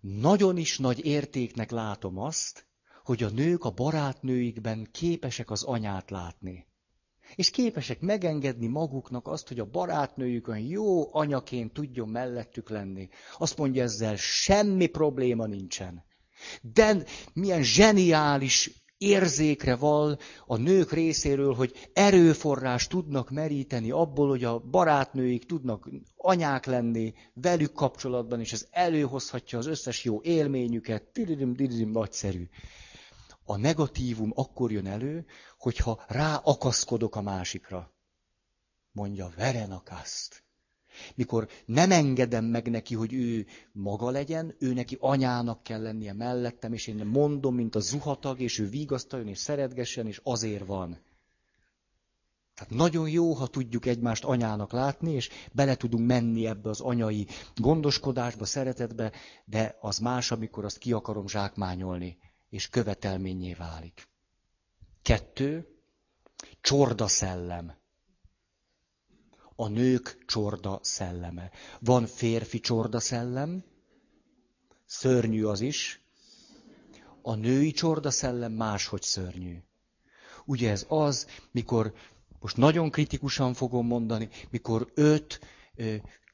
[0.00, 2.66] nagyon is nagy értéknek látom azt,
[3.04, 6.70] hogy a nők a barátnőikben képesek az anyát látni
[7.36, 13.08] és képesek megengedni maguknak azt, hogy a barátnőjük olyan jó anyaként tudjon mellettük lenni.
[13.38, 16.04] Azt mondja ezzel, semmi probléma nincsen.
[16.74, 24.58] De milyen zseniális érzékre val a nők részéről, hogy erőforrás tudnak meríteni abból, hogy a
[24.58, 31.10] barátnőik tudnak anyák lenni velük kapcsolatban, és ez előhozhatja az összes jó élményüket.
[31.12, 32.48] Dididim, dididim, nagyszerű.
[33.44, 35.26] A negatívum akkor jön elő,
[35.58, 37.92] hogyha ráakaszkodok a másikra.
[38.92, 40.44] Mondja Verenakaszt.
[41.14, 46.72] Mikor nem engedem meg neki, hogy ő maga legyen, ő neki anyának kell lennie mellettem,
[46.72, 51.00] és én mondom, mint a zuhatag, és ő vigasztaljon, és szeretgessen, és azért van.
[52.54, 57.26] Tehát nagyon jó, ha tudjuk egymást anyának látni, és bele tudunk menni ebbe az anyai
[57.54, 59.12] gondoskodásba, szeretetbe,
[59.44, 62.18] de az más, amikor azt ki akarom zsákmányolni
[62.52, 64.08] és követelményé válik.
[65.02, 65.68] Kettő,
[66.60, 67.74] csorda szellem.
[69.56, 71.50] A nők csorda szelleme.
[71.80, 73.64] Van férfi csorda szellem,
[74.84, 76.00] szörnyű az is,
[77.22, 79.58] a női csorda szellem máshogy szörnyű.
[80.44, 81.94] Ugye ez az, mikor,
[82.40, 85.40] most nagyon kritikusan fogom mondani, mikor öt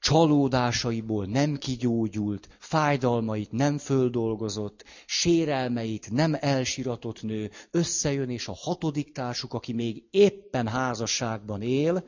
[0.01, 9.55] csalódásaiból nem kigyógyult, fájdalmait nem földolgozott, sérelmeit nem elsiratott nő összejön, és a hatodik társuk,
[9.55, 12.05] aki még éppen házasságban él,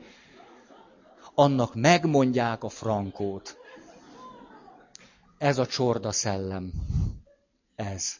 [1.35, 3.57] annak megmondják a frankót.
[5.37, 6.71] Ez a csorda szellem.
[7.75, 8.13] Ez.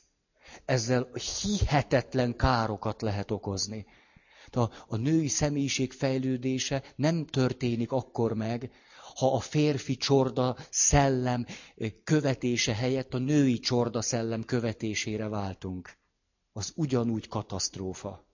[0.65, 1.07] Ezzel
[1.41, 3.86] hihetetlen károkat lehet okozni.
[4.51, 8.72] A, a női személyiség fejlődése nem történik akkor meg,
[9.16, 11.45] ha a férfi csorda szellem
[12.03, 15.97] követése helyett a női csorda szellem követésére váltunk.
[16.53, 18.26] Az ugyanúgy katasztrófa.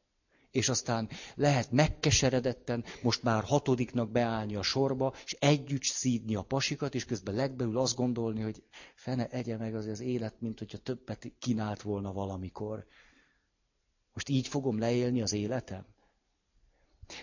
[0.51, 6.95] És aztán lehet megkeseredetten most már hatodiknak beállni a sorba, és együtt szídni a pasikat,
[6.95, 8.63] és közben legbelül azt gondolni, hogy
[8.95, 12.85] fene egye meg az, az élet, mint hogyha többet kínált volna valamikor.
[14.13, 15.85] Most így fogom leélni az életem?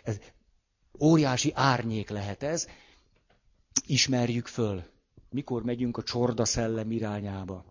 [0.03, 0.19] Ez
[1.01, 2.67] óriási árnyék lehet ez,
[3.87, 4.83] ismerjük föl.
[5.31, 7.65] Mikor megyünk a csorda szellem irányába.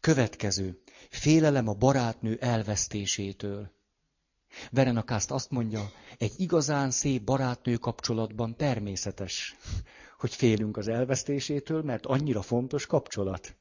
[0.00, 0.82] Következő.
[1.10, 3.74] Félelem a barátnő elvesztésétől.
[4.70, 9.56] Verenakászt azt mondja, egy igazán szép barátnő kapcsolatban természetes,
[10.18, 13.56] hogy félünk az elvesztésétől, mert annyira fontos kapcsolat.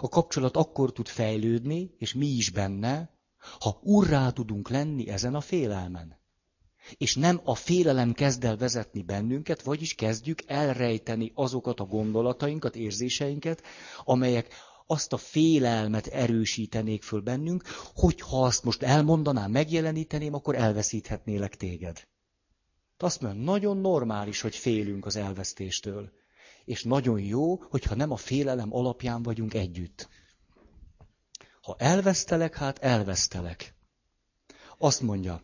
[0.00, 3.10] A kapcsolat akkor tud fejlődni, és mi is benne,
[3.58, 6.20] ha urrá tudunk lenni ezen a félelmen.
[6.96, 13.62] És nem a félelem kezd el vezetni bennünket, vagyis kezdjük elrejteni azokat a gondolatainkat, érzéseinket,
[14.04, 14.54] amelyek
[14.86, 17.62] azt a félelmet erősítenék föl bennünk,
[17.94, 22.06] hogy ha azt most elmondanám, megjeleníteném, akkor elveszíthetnélek téged.
[22.96, 26.12] Azt mondja, nagyon normális, hogy félünk az elvesztéstől.
[26.64, 30.08] És nagyon jó, hogyha nem a félelem alapján vagyunk együtt.
[31.62, 33.74] Ha elvesztelek, hát elvesztelek.
[34.78, 35.42] Azt mondja,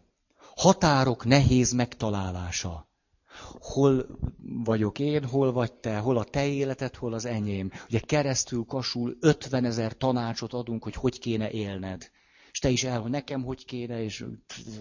[0.59, 2.89] határok nehéz megtalálása.
[3.61, 4.07] Hol
[4.65, 7.71] vagyok én, hol vagy te, hol a te életed, hol az enyém.
[7.89, 12.11] Ugye keresztül kasul 50 ezer tanácsot adunk, hogy hogy kéne élned.
[12.53, 14.25] És te is el, hogy nekem hogy kéne, és,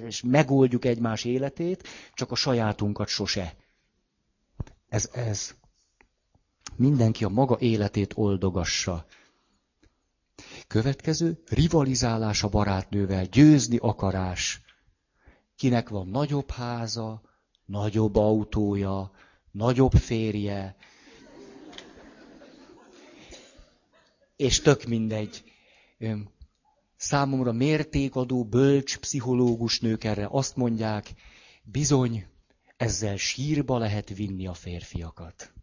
[0.05, 3.55] és megoldjuk egymás életét, csak a sajátunkat sose.
[4.89, 5.55] Ez ez.
[6.75, 9.05] Mindenki a maga életét oldogassa.
[10.67, 14.61] Következő, rivalizálás a barátnővel, győzni akarás.
[15.57, 17.21] Kinek van nagyobb háza,
[17.65, 19.11] nagyobb autója,
[19.51, 20.75] nagyobb férje,
[24.35, 25.43] és tök mindegy.
[26.95, 31.13] Számomra mértékadó, bölcs, pszichológus nők erre azt mondják,
[31.63, 32.25] bizony,
[32.77, 35.53] ezzel sírba lehet vinni a férfiakat.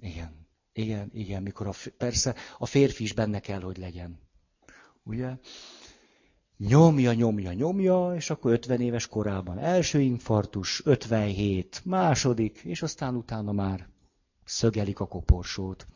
[0.00, 4.18] Igen, igen, igen, mikor a, persze a férfi is benne kell, hogy legyen.
[5.02, 5.38] Ugye?
[6.58, 13.52] Nyomja, nyomja, nyomja, és akkor 50 éves korában első infartus, 57, második, és aztán utána
[13.52, 13.88] már
[14.44, 15.86] szögelik a koporsót.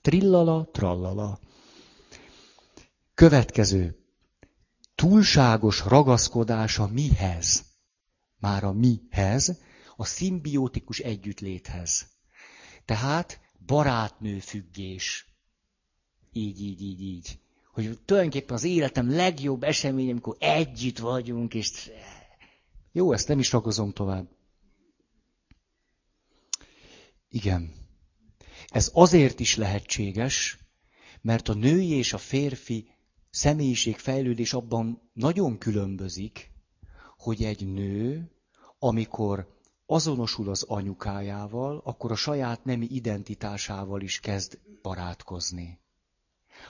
[0.00, 1.38] Trillala, trallala.
[3.14, 3.98] Következő.
[4.94, 7.64] Túlságos ragaszkodása mihez?
[8.38, 9.60] Már a mihez,
[9.96, 12.06] a szimbiotikus együttléthez.
[12.84, 15.26] Tehát barátnő függés.
[16.32, 17.38] Így, így, így, így
[17.76, 21.90] hogy tulajdonképpen az életem legjobb eseménye, amikor együtt vagyunk, és
[22.92, 24.28] jó, ezt nem is rakozom tovább.
[27.28, 27.72] Igen.
[28.68, 30.58] Ez azért is lehetséges,
[31.20, 32.88] mert a női és a férfi
[33.30, 36.50] személyiségfejlődés abban nagyon különbözik,
[37.16, 38.30] hogy egy nő,
[38.78, 45.84] amikor azonosul az anyukájával, akkor a saját nemi identitásával is kezd barátkozni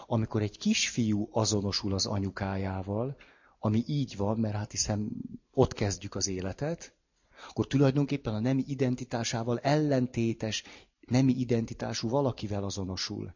[0.07, 3.17] amikor egy kisfiú azonosul az anyukájával,
[3.59, 5.09] ami így van, mert hát hiszem
[5.53, 6.95] ott kezdjük az életet,
[7.49, 10.63] akkor tulajdonképpen a nemi identitásával ellentétes
[11.07, 13.35] nemi identitású valakivel azonosul.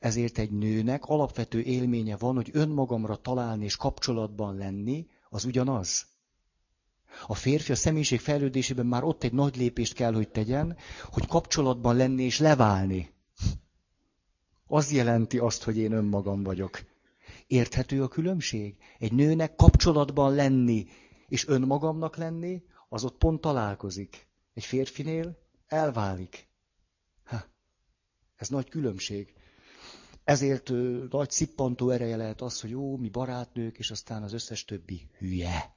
[0.00, 6.06] Ezért egy nőnek alapvető élménye van, hogy önmagamra találni és kapcsolatban lenni, az ugyanaz.
[7.26, 10.76] A férfi a személyiség fejlődésében már ott egy nagy lépést kell, hogy tegyen,
[11.10, 13.13] hogy kapcsolatban lenni és leválni
[14.74, 16.82] az jelenti azt, hogy én önmagam vagyok.
[17.46, 18.76] Érthető a különbség?
[18.98, 20.86] Egy nőnek kapcsolatban lenni
[21.28, 24.28] és önmagamnak lenni, az ott pont találkozik.
[24.54, 26.48] Egy férfinél elválik.
[27.24, 27.44] Ha,
[28.36, 29.34] ez nagy különbség.
[30.24, 34.64] Ezért ö, nagy szippantó ereje lehet az, hogy jó, mi barátnők, és aztán az összes
[34.64, 35.76] többi hülye.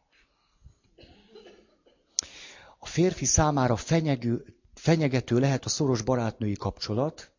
[2.80, 7.37] A férfi számára fenyegő, fenyegető lehet a szoros barátnői kapcsolat,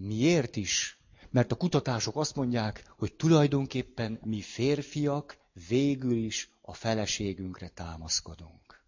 [0.00, 0.98] Miért is?
[1.30, 5.38] Mert a kutatások azt mondják, hogy tulajdonképpen mi férfiak
[5.68, 8.84] végül is a feleségünkre támaszkodunk.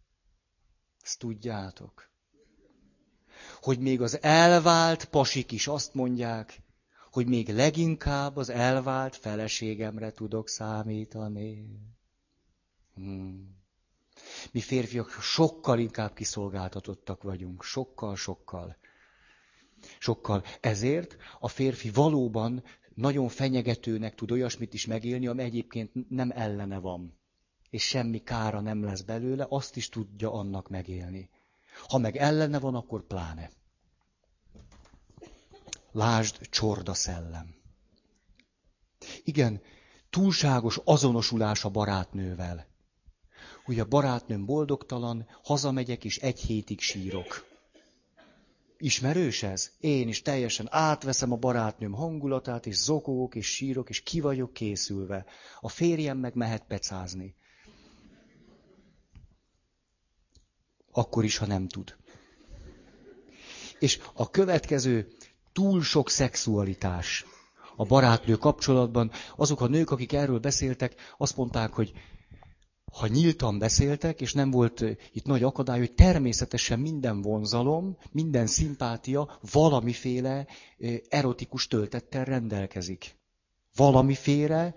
[1.02, 2.10] Ezt tudjátok?
[3.60, 6.62] Hogy még az elvált pasik is azt mondják,
[7.10, 11.78] hogy még leginkább az elvált feleségemre tudok számítani.
[12.94, 13.56] Hmm.
[14.52, 18.16] Mi férfiak sokkal inkább kiszolgáltatottak vagyunk, sokkal,
[19.98, 20.44] sokkal.
[20.60, 22.64] Ezért a férfi valóban
[22.94, 27.18] nagyon fenyegetőnek tud olyasmit is megélni, ami egyébként nem ellene van.
[27.70, 31.30] És semmi kára nem lesz belőle, azt is tudja annak megélni.
[31.88, 33.50] Ha meg ellene van, akkor pláne.
[35.92, 37.54] Lásd csorda szellem.
[39.24, 39.62] Igen,
[40.10, 42.66] túlságos azonosulás a barátnővel.
[43.66, 47.49] Ugye a barátnőm boldogtalan, hazamegyek és egy hétig sírok.
[48.82, 49.70] Ismerős ez?
[49.80, 55.24] Én is teljesen átveszem a barátnőm hangulatát, és zokogok, és sírok, és ki vagyok készülve.
[55.60, 57.34] A férjem meg mehet pecázni.
[60.92, 61.96] Akkor is, ha nem tud.
[63.78, 65.12] És a következő
[65.52, 67.24] túl sok szexualitás
[67.76, 69.10] a barátnő kapcsolatban.
[69.36, 71.92] Azok a nők, akik erről beszéltek, azt mondták, hogy
[72.92, 79.38] ha nyíltan beszéltek, és nem volt itt nagy akadály, hogy természetesen minden vonzalom, minden szimpátia
[79.52, 80.46] valamiféle
[81.08, 83.16] erotikus töltettel rendelkezik.
[83.76, 84.74] Valamiféle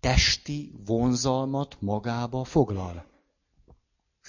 [0.00, 3.06] testi vonzalmat magába foglal.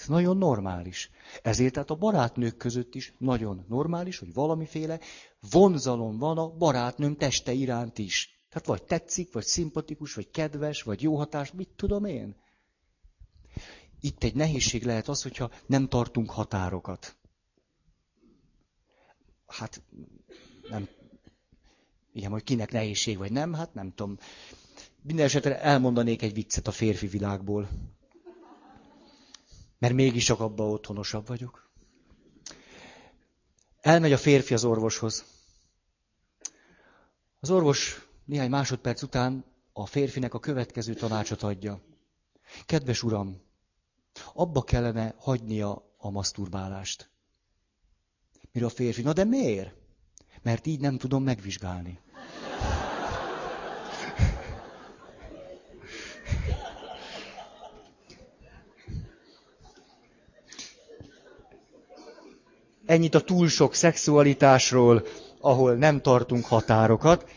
[0.00, 1.10] Ez nagyon normális.
[1.42, 5.00] Ezért tehát a barátnők között is nagyon normális, hogy valamiféle
[5.50, 8.44] vonzalom van a barátnőm teste iránt is.
[8.48, 12.36] Tehát vagy tetszik, vagy szimpatikus, vagy kedves, vagy jó hatás, mit tudom én.
[14.00, 17.16] Itt egy nehézség lehet az, hogyha nem tartunk határokat.
[19.46, 19.82] Hát
[20.70, 20.88] nem,
[22.12, 24.18] igen, hogy kinek nehézség vagy nem, hát nem tudom.
[25.02, 27.68] Minden esetre elmondanék egy viccet a férfi világból.
[29.78, 31.70] Mert mégis csak abban otthonosabb vagyok.
[33.80, 35.24] Elmegy a férfi az orvoshoz.
[37.40, 41.80] Az orvos néhány másodperc után a férfinek a következő tanácsot adja.
[42.66, 43.40] Kedves uram,
[44.34, 47.10] abba kellene hagynia a maszturbálást.
[48.52, 49.74] Mire a férfi, na de miért?
[50.42, 51.98] Mert így nem tudom megvizsgálni.
[62.86, 65.06] Ennyit a túl sok szexualitásról,
[65.40, 67.30] ahol nem tartunk határokat.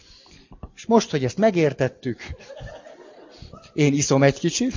[0.76, 2.22] És most, hogy ezt megértettük,
[3.74, 4.74] én iszom egy kicsit.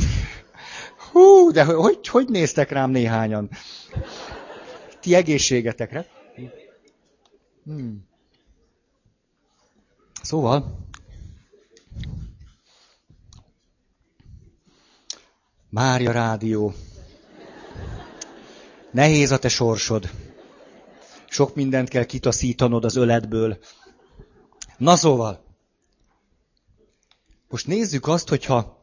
[1.16, 3.50] Hú, de hogy, hogy néztek rám néhányan?
[5.00, 6.06] Ti egészségetekre.
[7.64, 8.08] Hmm.
[10.22, 10.78] Szóval,
[15.68, 16.74] Mária Rádió.
[18.90, 20.10] Nehéz a te sorsod.
[21.28, 23.58] Sok mindent kell kitaszítanod az öletből.
[24.78, 25.44] Na szóval,
[27.48, 28.75] most nézzük azt, hogyha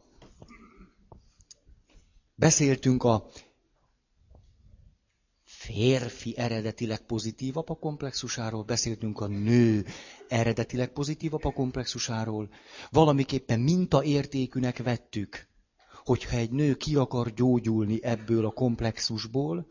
[2.35, 3.29] beszéltünk a
[5.43, 9.85] férfi eredetileg pozitív apa komplexusáról, beszéltünk a nő
[10.27, 12.49] eredetileg pozitív apa komplexusáról,
[12.89, 15.47] valamiképpen mintaértékűnek vettük,
[16.03, 19.67] hogyha egy nő ki akar gyógyulni ebből a komplexusból,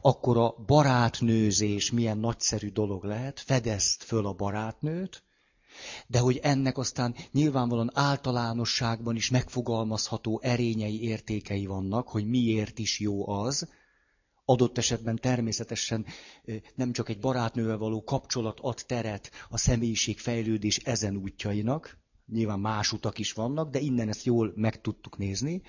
[0.00, 5.25] akkor a barátnőzés milyen nagyszerű dolog lehet, fedezd föl a barátnőt,
[6.06, 13.28] de hogy ennek aztán nyilvánvalóan általánosságban is megfogalmazható erényei értékei vannak, hogy miért is jó
[13.28, 13.68] az,
[14.44, 16.06] adott esetben természetesen
[16.74, 21.98] nem csak egy barátnővel való kapcsolat ad teret a személyiség fejlődés ezen útjainak,
[22.32, 25.62] nyilván más utak is vannak, de innen ezt jól meg tudtuk nézni.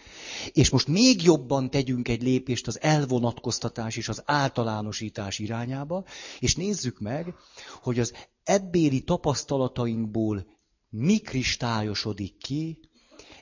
[0.52, 6.06] És most még jobban tegyünk egy lépést az elvonatkoztatás és az általánosítás irányába,
[6.40, 7.36] és nézzük meg,
[7.82, 10.46] hogy az ebbéli tapasztalatainkból
[10.90, 12.80] mi kristályosodik ki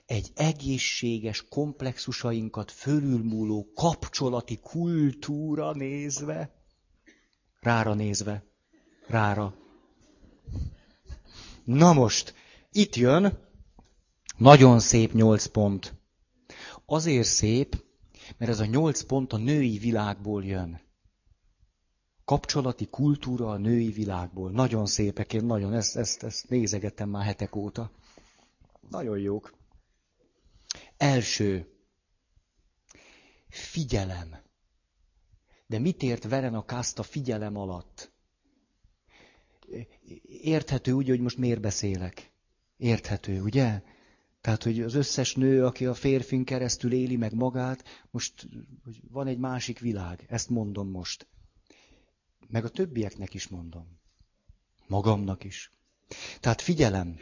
[0.06, 6.54] egy egészséges komplexusainkat fölülmúló kapcsolati kultúra nézve,
[7.60, 8.44] rára nézve,
[9.08, 9.56] rára.
[11.64, 12.34] Na most,
[12.76, 13.38] itt jön
[14.38, 15.94] nagyon szép nyolc pont.
[16.86, 17.84] Azért szép,
[18.38, 20.82] mert ez a nyolc pont a női világból jön.
[22.26, 24.52] Kapcsolati kultúra a női világból.
[24.52, 27.92] Nagyon szépek, én nagyon ezt, ezt, ezt nézegettem már hetek óta.
[28.90, 29.54] Nagyon jók.
[30.98, 31.70] Első.
[33.48, 34.36] Figyelem.
[35.68, 38.12] De mit ért Veren a Kasta figyelem alatt?
[40.28, 42.34] Érthető úgy, hogy most miért beszélek.
[42.78, 43.82] Érthető, ugye?
[44.42, 48.48] Tehát, hogy az összes nő, aki a férfin keresztül éli meg magát, most
[49.10, 50.26] van egy másik világ.
[50.28, 51.28] Ezt mondom most.
[52.48, 54.00] Meg a többieknek is mondom.
[54.88, 55.70] Magamnak is.
[56.40, 57.20] Tehát figyelem.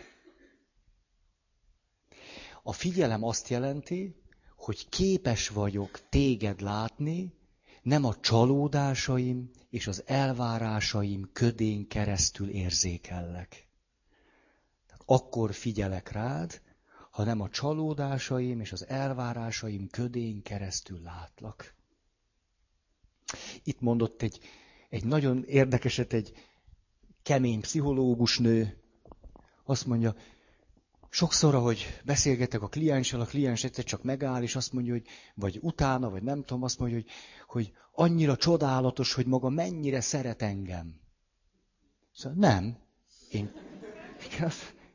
[2.64, 4.16] A figyelem azt jelenti,
[4.56, 7.34] hogy képes vagyok téged látni,
[7.82, 13.68] nem a csalódásaim és az elvárásaim ködén keresztül érzékellek.
[15.06, 16.62] Akkor figyelek rád,
[17.12, 21.74] ha nem a csalódásaim és az elvárásaim ködén keresztül látlak.
[23.64, 24.40] Itt mondott egy,
[24.90, 26.34] egy nagyon érdekeset egy
[27.24, 28.78] kemény pszichológus nő,
[29.64, 30.16] azt mondja,
[31.16, 35.60] Sokszor, ahogy beszélgetek a klienssel, a kliens egyszer csak megáll, és azt mondja, hogy, vagy
[35.62, 37.10] utána, vagy nem tudom, azt mondja, hogy,
[37.48, 41.00] hogy annyira csodálatos, hogy maga mennyire szeret engem.
[42.14, 42.78] Szóval nem.
[43.32, 43.52] Én,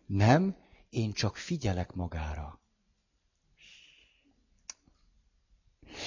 [0.09, 0.57] nem,
[0.91, 2.61] én csak figyelek magára.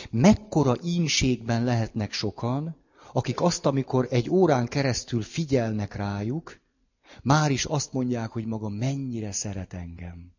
[0.09, 2.75] Mekkora ínségben lehetnek sokan,
[3.13, 6.59] akik azt, amikor egy órán keresztül figyelnek rájuk,
[7.23, 10.31] már is azt mondják, hogy maga mennyire szeret engem.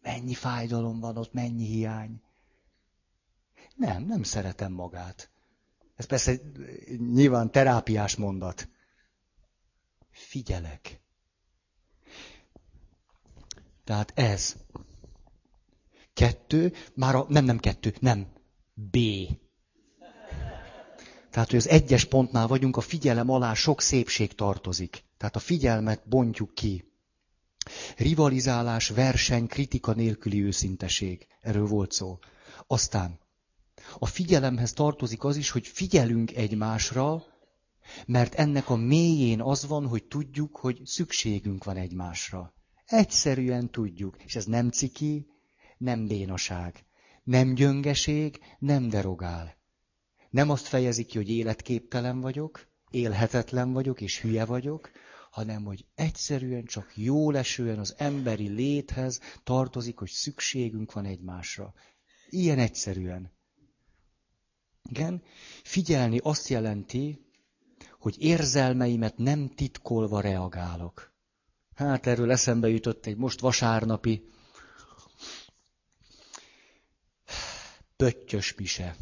[0.00, 2.22] Mennyi fájdalom van ott, mennyi hiány.
[3.74, 5.30] Nem, nem szeretem magát.
[5.96, 6.40] Ez persze
[6.96, 8.68] nyilván terápiás mondat.
[10.10, 11.03] Figyelek.
[13.84, 14.56] Tehát ez.
[16.12, 18.26] Kettő, már a, nem, nem kettő, nem.
[18.74, 18.98] B.
[21.30, 25.04] Tehát, hogy az egyes pontnál vagyunk, a figyelem alá sok szépség tartozik.
[25.16, 26.92] Tehát a figyelmet bontjuk ki.
[27.96, 31.26] Rivalizálás, verseny, kritika nélküli őszinteség.
[31.40, 32.18] Erről volt szó.
[32.66, 33.18] Aztán
[33.98, 37.24] a figyelemhez tartozik az is, hogy figyelünk egymásra,
[38.06, 42.54] mert ennek a mélyén az van, hogy tudjuk, hogy szükségünk van egymásra.
[42.94, 44.16] Egyszerűen tudjuk.
[44.24, 45.26] És ez nem ciki,
[45.78, 46.84] nem bénaság.
[47.24, 49.56] Nem gyöngeség, nem derogál.
[50.30, 54.90] Nem azt fejezi ki, hogy életképtelen vagyok, élhetetlen vagyok és hülye vagyok,
[55.30, 61.74] hanem hogy egyszerűen csak jó lesően az emberi léthez tartozik, hogy szükségünk van egymásra.
[62.28, 63.32] Ilyen egyszerűen.
[64.82, 65.22] Igen,
[65.62, 67.24] figyelni azt jelenti,
[67.98, 71.13] hogy érzelmeimet nem titkolva reagálok.
[71.74, 74.28] Hát erről eszembe jutott egy most vasárnapi
[77.96, 78.96] pöttyös mise.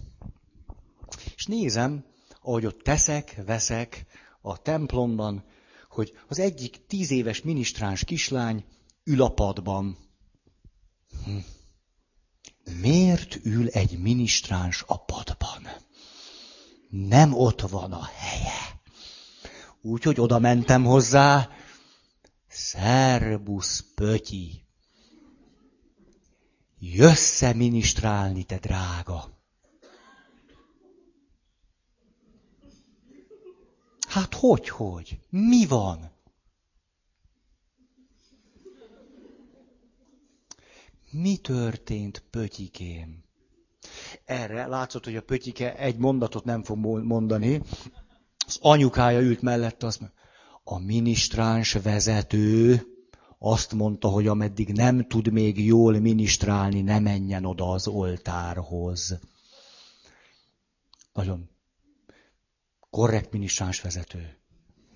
[1.37, 2.05] És nézem,
[2.41, 4.07] ahogy ott teszek, veszek
[4.41, 5.45] a templomban,
[5.89, 8.65] hogy az egyik tíz éves minisztráns kislány
[9.05, 9.99] ül a padban.
[11.25, 11.37] Hm.
[12.81, 15.69] Miért ül egy minisztráns a padban?
[16.91, 18.81] Nem ott van a helye.
[19.83, 21.49] Úgyhogy oda mentem hozzá.
[22.53, 24.65] Szerbusz, pötyi.
[26.79, 29.41] Jössze minisztrálni, te drága.
[34.09, 35.21] Hát hogy, hogy?
[35.31, 36.11] Mi van?
[41.11, 43.25] Mi történt, pötyikém?
[44.25, 47.63] Erre látszott, hogy a pötyike egy mondatot nem fog mondani.
[48.47, 50.22] Az anyukája ült mellette, azt mondja,
[50.65, 52.83] a minisztráns vezető
[53.39, 59.19] azt mondta, hogy ameddig nem tud még jól minisztrálni, ne menjen oda az oltárhoz.
[61.13, 61.51] Nagyon
[62.91, 64.37] korrekt minisztráns vezető.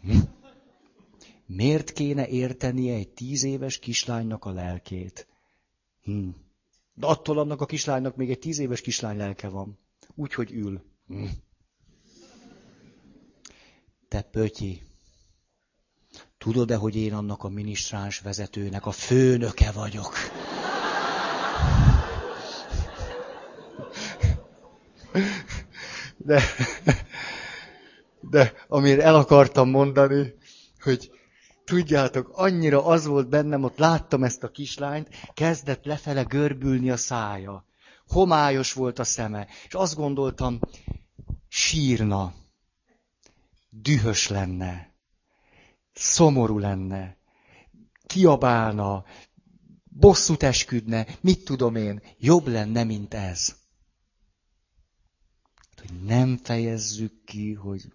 [0.02, 0.18] Hm?
[1.46, 5.26] Miért kéne értenie egy tíz éves kislánynak a lelkét?
[6.02, 6.28] Hm.
[6.94, 9.78] De attól annak a kislánynak még egy tíz éves kislány lelke van.
[10.14, 10.82] Úgy, hogy ül.
[11.06, 11.24] Hm.
[14.08, 14.82] Te pötyi,
[16.47, 20.14] tudod-e, hogy én annak a minisztráns vezetőnek a főnöke vagyok?
[26.16, 26.42] De,
[28.20, 30.34] de amire el akartam mondani,
[30.80, 31.11] hogy
[31.64, 37.64] tudjátok, annyira az volt bennem, ott láttam ezt a kislányt, kezdett lefele görbülni a szája.
[38.09, 40.59] Homályos volt a szeme, és azt gondoltam,
[41.49, 42.34] sírna,
[43.70, 44.95] dühös lenne,
[45.97, 47.16] szomorú lenne,
[48.07, 49.05] kiabálna,
[49.84, 53.57] bosszút esküdne, mit tudom én, jobb lenne, mint ez.
[55.76, 57.92] Hogy nem fejezzük ki, hogy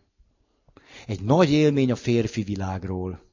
[1.08, 3.30] egy nagy élmény a férfi világról.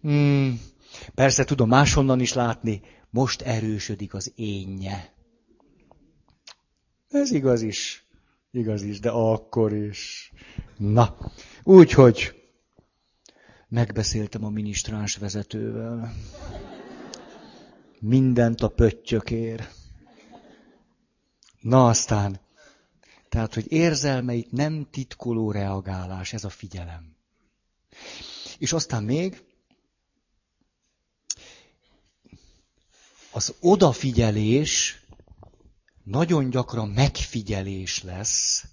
[0.00, 0.60] Hmm,
[1.14, 5.14] persze tudom máshonnan is látni, most erősödik az énje.
[7.08, 8.05] Ez igaz is.
[8.56, 10.32] Igaz is, de akkor is.
[10.76, 11.16] Na,
[11.62, 12.34] úgyhogy
[13.68, 16.12] megbeszéltem a minisztráns vezetővel.
[18.00, 19.68] Mindent a pöttyökér.
[21.60, 22.40] Na aztán,
[23.28, 27.16] tehát, hogy érzelmeit nem titkoló reagálás, ez a figyelem.
[28.58, 29.44] És aztán még
[33.32, 35.05] az odafigyelés
[36.06, 38.64] nagyon gyakran megfigyelés lesz,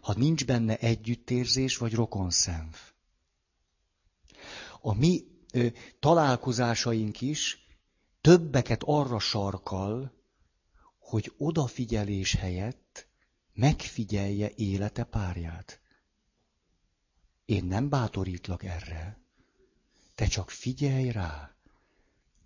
[0.00, 2.74] ha nincs benne együttérzés vagy rokonszenv.
[4.80, 5.66] A mi ö,
[6.00, 7.66] találkozásaink is
[8.20, 10.12] többeket arra sarkal,
[10.98, 13.06] hogy odafigyelés helyett
[13.52, 15.80] megfigyelje élete párját.
[17.44, 19.18] Én nem bátorítlak erre.
[20.14, 21.54] Te csak figyelj rá.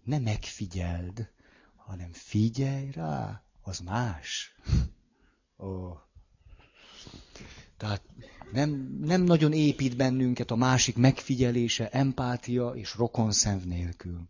[0.02, 1.30] Ne megfigyeld,
[1.76, 4.54] hanem figyelj rá az más.
[5.58, 5.92] Ó.
[7.76, 8.02] Tehát
[8.52, 14.28] nem, nem nagyon épít bennünket a másik megfigyelése, empátia és rokonszenv nélkül.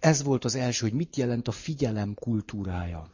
[0.00, 3.10] Ez volt az első, hogy mit jelent a figyelem kultúrája.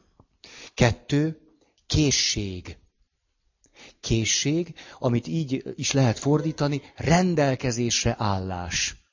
[0.75, 1.41] Kettő,
[1.87, 2.79] készség.
[4.01, 9.04] Készség, amit így is lehet fordítani, rendelkezésre állás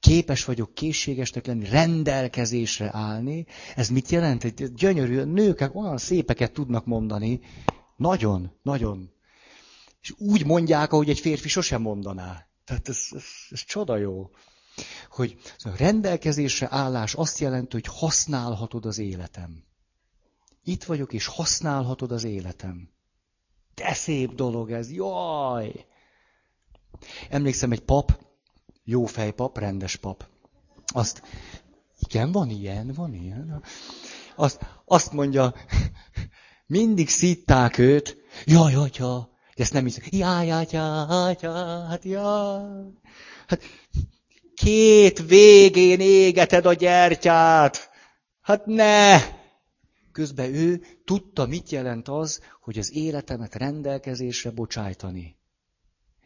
[0.00, 3.46] képes vagyok készségesnek lenni, rendelkezésre állni.
[3.76, 4.44] Ez mit jelent?
[4.44, 7.40] Egy gyönyörű nők olyan szépeket tudnak mondani.
[7.96, 9.10] Nagyon, nagyon.
[10.00, 12.46] És úgy mondják, ahogy egy férfi sosem mondaná.
[12.64, 14.30] Tehát ez, ez, ez csoda jó.
[15.10, 15.36] hogy
[15.76, 19.64] rendelkezésre állás azt jelenti, hogy használhatod az életem.
[20.64, 22.90] Itt vagyok, és használhatod az életem.
[23.74, 25.86] De szép dolog ez, jaj!
[27.30, 28.27] Emlékszem, egy pap,
[28.88, 30.26] jó fejpap, rendes pap.
[30.86, 31.22] Azt,
[31.98, 33.62] igen, van ilyen, van ilyen.
[34.36, 35.54] Azt, azt mondja,
[36.66, 41.52] mindig szitták őt, jaj, atya, ezt nem hiszem, jaj, atya, atya,
[41.88, 42.60] hát jaj.
[43.46, 43.62] Hát
[44.54, 47.90] két végén égeted a gyertyát.
[48.40, 49.20] Hát ne!
[50.12, 55.37] Közben ő tudta, mit jelent az, hogy az életemet rendelkezésre bocsájtani.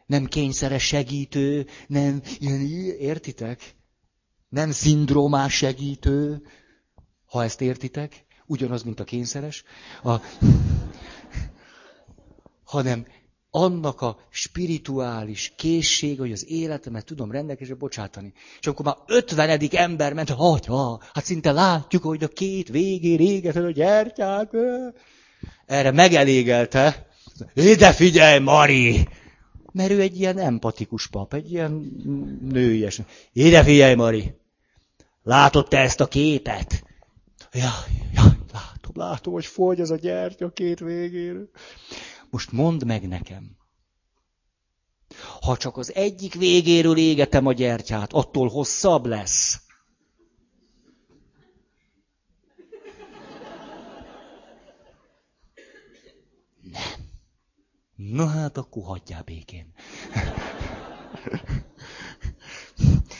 [0.05, 2.21] Nem kényszeres segítő, nem,
[2.99, 3.75] értitek?
[4.49, 6.41] Nem szindrómás segítő,
[7.25, 9.63] ha ezt értitek, ugyanaz, mint a kényszeres,
[10.03, 10.15] a,
[12.63, 13.05] hanem
[13.55, 18.33] annak a spirituális készség, hogy az életemet tudom rendelkezésre bocsátani.
[18.59, 20.67] És akkor már ötvenedik ember ment, hogy
[21.13, 24.49] hát szinte látjuk, hogy a két végén égeted a gyertyák.
[25.65, 27.07] Erre megelégelte.
[27.53, 29.07] Ide figyelj, Mari!
[29.73, 31.71] Mert ő egy ilyen empatikus pap, egy ilyen
[32.41, 33.01] nőies.
[33.33, 34.33] Ide figyelj, Mari!
[35.23, 36.83] Látod te ezt a képet?
[37.51, 37.71] Ja,
[38.13, 41.49] ja, látom, látom, hogy fogy az a gyertya két végén.
[42.29, 43.57] Most mondd meg nekem.
[45.41, 49.61] Ha csak az egyik végéről égetem a gyertyát, attól hosszabb lesz.
[58.11, 59.73] Na hát, akkor hagyjál békén.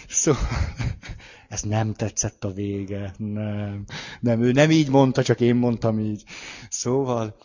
[0.07, 0.41] Szóval,
[1.49, 3.13] ez nem tetszett a vége.
[3.17, 3.85] Nem.
[4.19, 6.23] Nem, ő nem így mondta, csak én mondtam így.
[6.69, 7.35] Szóval,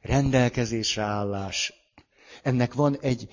[0.00, 1.72] rendelkezésre állás.
[2.42, 3.28] Ennek van egy,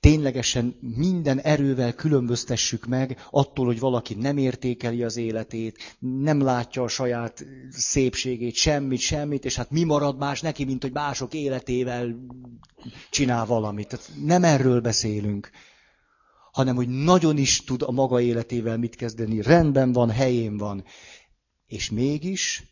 [0.00, 6.88] ténylegesen minden erővel különböztessük meg attól, hogy valaki nem értékeli az életét, nem látja a
[6.88, 12.14] saját szépségét, semmit, semmit, és hát mi marad más neki, mint hogy mások életével
[13.10, 13.88] csinál valamit.
[13.88, 15.50] Tehát nem erről beszélünk,
[16.52, 20.84] hanem hogy nagyon is tud a maga életével mit kezdeni, rendben van, helyén van,
[21.66, 22.62] és mégis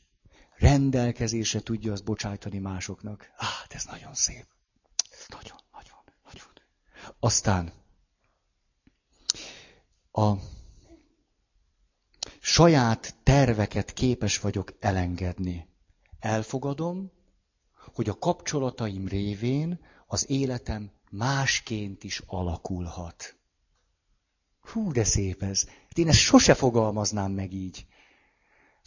[0.57, 3.27] rendelkezésre tudja azt bocsájtani másoknak.
[3.37, 4.47] Ah, ez nagyon szép.
[5.11, 5.66] Ez nagyon.
[7.19, 7.73] Aztán
[10.13, 10.33] a
[12.41, 15.69] saját terveket képes vagyok elengedni.
[16.19, 17.11] Elfogadom,
[17.95, 23.37] hogy a kapcsolataim révén az életem másként is alakulhat.
[24.61, 25.67] Hú, de szép ez.
[25.67, 27.87] Hát én ezt sose fogalmaznám meg így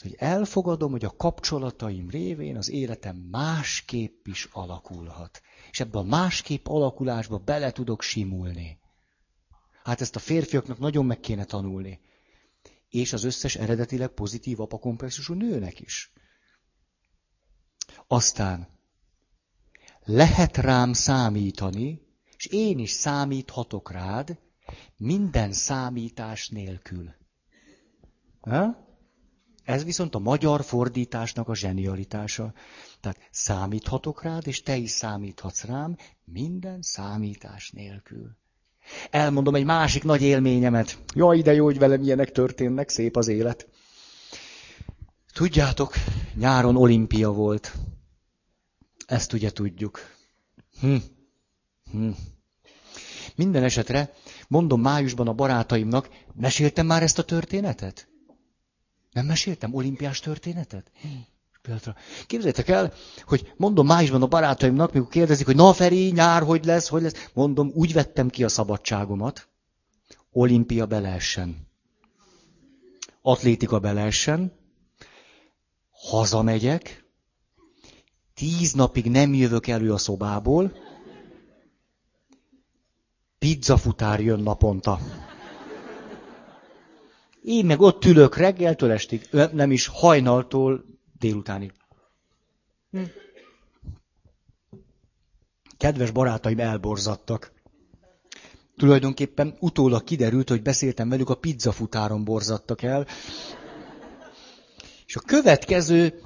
[0.01, 5.41] hogy elfogadom, hogy a kapcsolataim révén az életem másképp is alakulhat.
[5.71, 8.79] És ebben a másképp alakulásba bele tudok simulni.
[9.83, 11.99] Hát ezt a férfiaknak nagyon meg kéne tanulni.
[12.89, 16.13] És az összes eredetileg pozitív apakomplexusú nőnek is.
[18.07, 18.67] Aztán
[20.03, 22.01] lehet rám számítani,
[22.37, 24.39] és én is számíthatok rád,
[24.97, 27.13] minden számítás nélkül.
[28.39, 28.88] Ha?
[29.69, 32.53] Ez viszont a magyar fordításnak a zsenialitása.
[32.99, 38.37] Tehát számíthatok rád, és te is számíthatsz rám, minden számítás nélkül.
[39.09, 40.97] Elmondom egy másik nagy élményemet.
[41.15, 43.67] Jaj, de jó, hogy velem ilyenek történnek, szép az élet.
[45.33, 45.93] Tudjátok,
[46.33, 47.73] nyáron olimpia volt.
[49.05, 49.99] Ezt ugye tudjuk.
[50.79, 50.95] Hm.
[51.91, 52.09] Hm.
[53.35, 54.13] Minden esetre,
[54.47, 58.08] mondom májusban a barátaimnak, meséltem már ezt a történetet?
[59.11, 60.91] Nem meséltem olimpiás történetet?
[61.61, 61.95] Pillanatra.
[62.27, 62.93] Képzeljétek el,
[63.23, 67.29] hogy mondom májusban a barátaimnak, mikor kérdezik, hogy na Feri, nyár, hogy lesz, hogy lesz,
[67.33, 69.47] mondom, úgy vettem ki a szabadságomat,
[70.31, 71.67] olimpia beleessen.
[73.21, 74.51] Atlétika beleessen,
[75.91, 77.05] hazamegyek,
[78.33, 80.71] tíz napig nem jövök elő a szobából,
[83.39, 84.99] pizzafutár jön naponta.
[87.41, 90.85] Én meg ott ülök reggeltől estig, nem is hajnaltól
[91.19, 91.71] délutánig.
[92.91, 93.01] Hm.
[95.77, 97.51] Kedves barátaim elborzattak.
[98.77, 103.07] Tulajdonképpen utólag kiderült, hogy beszéltem velük, a pizzafutáron borzattak el.
[105.05, 106.21] És a következő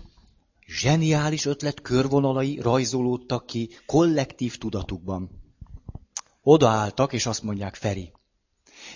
[0.67, 5.29] zseniális ötlet körvonalai rajzolódtak ki kollektív tudatukban.
[6.41, 8.11] Odaálltak, és azt mondják, Feri,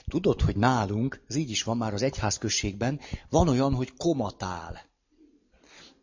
[0.06, 4.82] Tudod, hogy nálunk, ez így is van már az egyházközségben, van olyan, hogy komatál.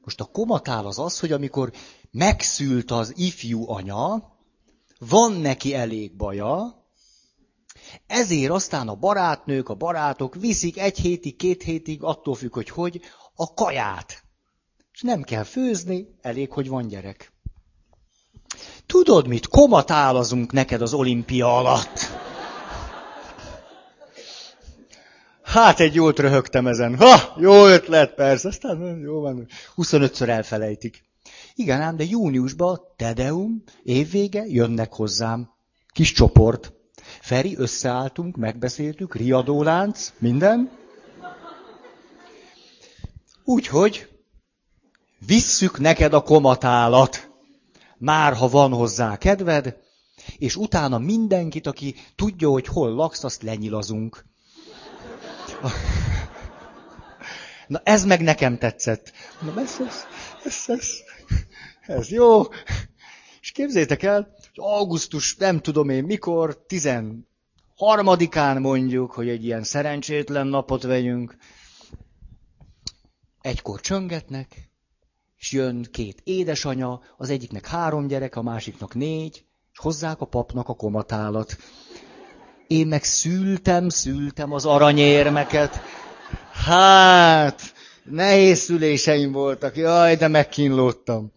[0.05, 1.72] Most a komatál az az, hogy amikor
[2.11, 4.32] megszült az ifjú anya,
[4.99, 6.82] van neki elég baja,
[8.07, 13.01] Ezért aztán a barátnők, a barátok viszik egy hétig, két hétig, attól függ, hogy hogy,
[13.35, 14.22] a kaját.
[14.93, 17.32] És nem kell főzni, elég, hogy van gyerek.
[18.87, 21.99] Tudod mit, komatálazunk neked az olimpia alatt.
[25.55, 26.96] Hát egy jót röhögtem ezen.
[26.96, 28.48] Ha, jó ötlet, persze.
[28.48, 29.46] Aztán jó van,
[29.76, 31.05] 25-ször elfelejtik.
[31.55, 35.50] Igen ám, de júniusban Tedeum, évvége, jönnek hozzám.
[35.92, 36.72] Kis csoport.
[37.20, 40.70] Feri, összeálltunk, megbeszéltük, riadólánc, minden.
[43.44, 44.09] Úgyhogy
[45.26, 47.30] visszük neked a komatálat,
[47.98, 49.76] már ha van hozzá kedved,
[50.38, 54.32] és utána mindenkit, aki tudja, hogy hol laksz, azt lenyilazunk.
[57.66, 59.12] Na ez meg nekem tetszett.
[59.40, 60.07] Na ez, ez,
[60.44, 60.88] ez, ez,
[61.86, 62.42] ez jó.
[63.40, 70.46] És képzétek el, hogy augusztus nem tudom én mikor, 13-án mondjuk, hogy egy ilyen szerencsétlen
[70.46, 71.36] napot vegyünk.
[73.40, 74.70] Egykor csöngetnek,
[75.36, 80.68] és jön két édesanya, az egyiknek három gyerek, a másiknak négy, és hozzák a papnak
[80.68, 81.57] a komatálat.
[82.74, 85.80] Én meg szültem, szültem az aranyérmeket.
[86.52, 87.62] Hát,
[88.04, 91.32] nehéz szüléseim voltak, jaj, de megkínlódtam.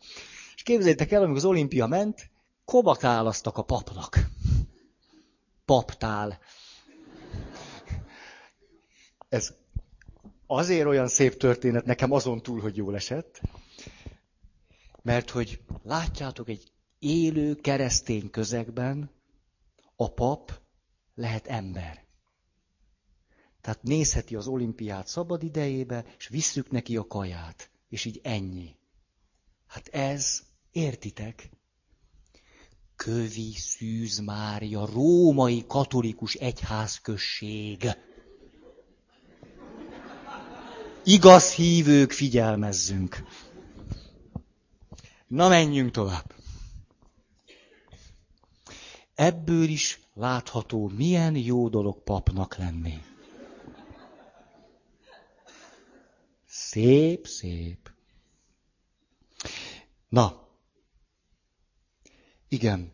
[0.56, 2.30] És képzeljétek el, amikor az olimpia ment,
[2.66, 4.20] komatálasztak a papnak.
[5.66, 6.40] Paptál.
[9.30, 9.54] Ez
[10.48, 13.42] azért olyan szép történet nekem azon túl, hogy jól esett,
[15.02, 19.12] mert hogy látjátok, egy élő keresztény közegben
[19.96, 20.66] a pap
[21.18, 22.06] lehet ember.
[23.62, 27.70] Tehát nézheti az olimpiát szabad idejébe, és visszük neki a kaját.
[27.90, 28.76] És így ennyi.
[29.68, 31.50] Hát ez, értitek?
[32.96, 37.88] Kövi Szűz Mária, római katolikus egyházközség.
[41.04, 43.24] Igaz hívők, figyelmezzünk.
[45.28, 46.37] Na menjünk tovább.
[49.18, 53.04] Ebből is látható, milyen jó dolog papnak lenni.
[56.46, 57.92] Szép, szép.
[60.10, 60.48] Na,
[62.48, 62.94] igen,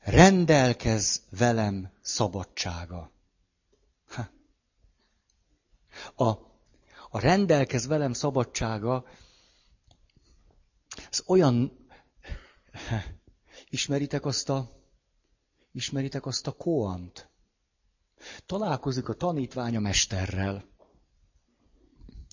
[0.00, 3.12] rendelkez velem szabadsága.
[6.14, 6.28] A,
[7.10, 9.04] a rendelkez velem szabadsága
[11.10, 11.86] ez olyan...
[13.70, 14.77] Ismeritek azt a...
[15.78, 17.28] Ismeritek azt a koant?
[18.46, 20.64] Találkozik a tanítvány a mesterrel.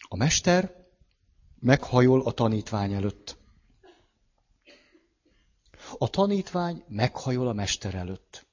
[0.08, 0.86] A mester
[1.60, 3.38] meghajol a tanítvány előtt.
[5.98, 8.46] A tanítvány meghajol a mester előtt.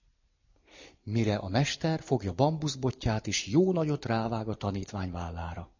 [1.02, 5.70] Mire a mester fogja bambuszbotját, és jó nagyot rávág a tanítvány vállára.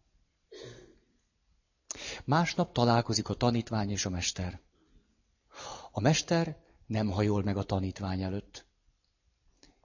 [2.25, 4.61] Másnap találkozik a tanítvány és a mester.
[5.91, 8.71] A mester nem hajol meg a tanítvány előtt.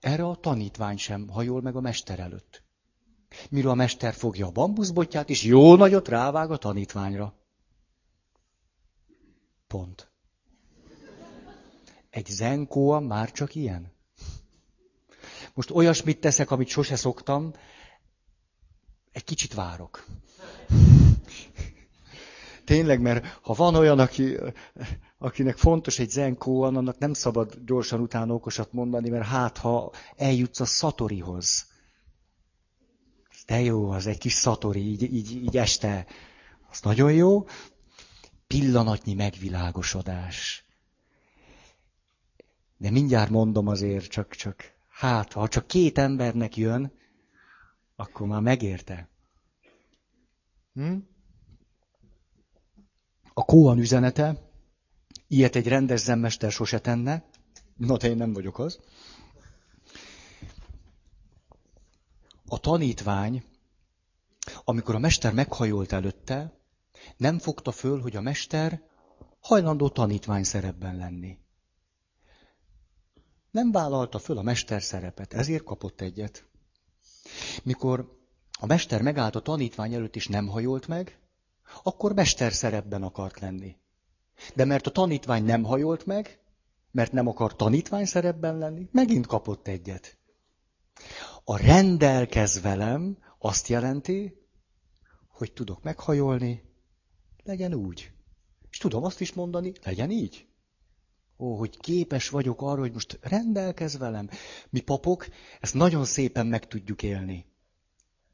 [0.00, 2.62] Erre a tanítvány sem hajol meg a mester előtt.
[3.50, 7.34] Mire a mester fogja a bambuszbotját, és jó nagyot rávág a tanítványra.
[9.66, 10.10] Pont.
[12.10, 13.92] Egy zenkóa már csak ilyen.
[15.54, 17.52] Most olyasmit teszek, amit sose szoktam,
[19.12, 20.04] egy kicsit várok.
[22.64, 24.36] Tényleg, mert ha van olyan, aki,
[25.18, 30.60] akinek fontos egy zenkóan, annak nem szabad gyorsan utána okosat mondani, mert hát, ha eljutsz
[30.60, 31.66] a szatorihoz.
[33.46, 36.06] De jó, az egy kis szatori, így, így, így este.
[36.70, 37.46] Az nagyon jó.
[38.46, 40.64] Pillanatnyi megvilágosodás.
[42.76, 46.92] De mindjárt mondom azért, csak, csak, hát, ha csak két embernek jön,
[47.96, 49.08] akkor már megérte.
[50.72, 50.96] Hm?
[53.34, 54.47] A Kóan üzenete,
[55.28, 57.24] ilyet egy rendes zemmester sose tenne,
[57.76, 58.80] na de én nem vagyok az.
[62.46, 63.44] A tanítvány,
[64.64, 66.52] amikor a mester meghajolt előtte,
[67.16, 68.82] nem fogta föl, hogy a mester
[69.40, 71.38] hajlandó tanítvány szerepben lenni.
[73.50, 76.44] Nem vállalta föl a mester szerepet, ezért kapott egyet.
[77.62, 78.18] Mikor
[78.60, 81.18] a mester megállt a tanítvány előtt és nem hajolt meg,
[81.82, 83.76] akkor mester szerepben akart lenni.
[84.54, 86.40] De mert a tanítvány nem hajolt meg,
[86.90, 90.18] mert nem akar tanítvány szerepben lenni, megint kapott egyet.
[91.44, 94.46] A rendelkez velem azt jelenti,
[95.28, 96.62] hogy tudok meghajolni,
[97.44, 98.12] legyen úgy.
[98.70, 100.46] És tudom azt is mondani, legyen így.
[101.38, 104.28] Ó, hogy képes vagyok arra, hogy most rendelkez velem.
[104.70, 105.28] Mi papok
[105.60, 107.46] ezt nagyon szépen meg tudjuk élni.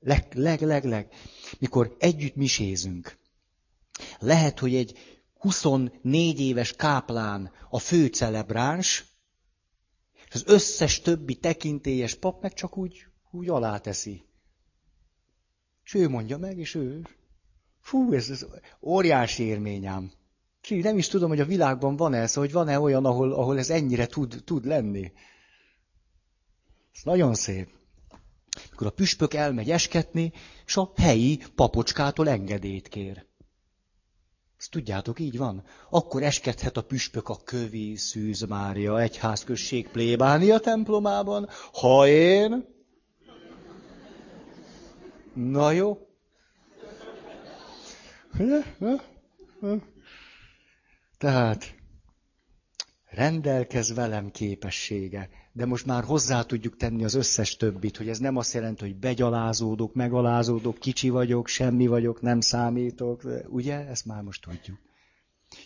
[0.01, 1.13] Leg, leg, leg, leg.
[1.59, 3.19] Mikor együtt misézünk.
[4.19, 5.14] Lehet, hogy egy
[5.45, 9.05] 24 éves káplán a fő celebráns,
[10.29, 14.25] és az összes többi tekintélyes pap meg csak úgy, úgy aláteszi.
[15.85, 17.07] És ő mondja meg, és ő.
[17.81, 18.47] Fú, ez, ez
[18.81, 20.13] óriási élményem.
[20.63, 23.71] És nem is tudom, hogy a világban van ez, hogy van-e olyan, ahol, ahol ez
[23.71, 25.13] ennyire tud, tud lenni.
[26.95, 27.69] Ez nagyon szép.
[28.71, 30.33] Mikor a püspök elmegy esketni,
[30.67, 33.27] és a helyi papocskától engedélyt kér.
[34.59, 35.65] Ezt tudjátok, így van.
[35.91, 42.73] Akkor eskedhet a püspök a kövi Szűz Mária egyházközség plébánia templomában, ha én...
[45.35, 45.99] Na jó.
[51.19, 51.75] Tehát
[53.05, 58.37] rendelkez velem képessége, de most már hozzá tudjuk tenni az összes többit, hogy ez nem
[58.37, 63.87] azt jelenti, hogy begyalázódok, megalázódok, kicsi vagyok, semmi vagyok, nem számítok, ugye?
[63.87, 64.79] Ezt már most tudjuk.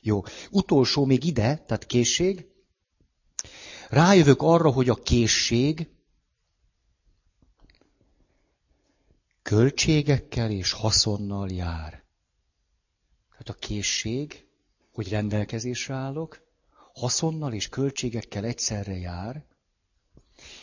[0.02, 2.46] Jó, utolsó még ide, tehát készség.
[3.88, 5.88] Rájövök arra, hogy a készség
[9.42, 12.04] költségekkel és haszonnal jár.
[13.30, 14.46] Tehát a készség,
[14.92, 16.40] hogy rendelkezésre állok,
[16.94, 19.47] haszonnal és költségekkel egyszerre jár.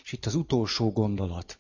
[0.04, 1.60] És itt az utolsó gondolat.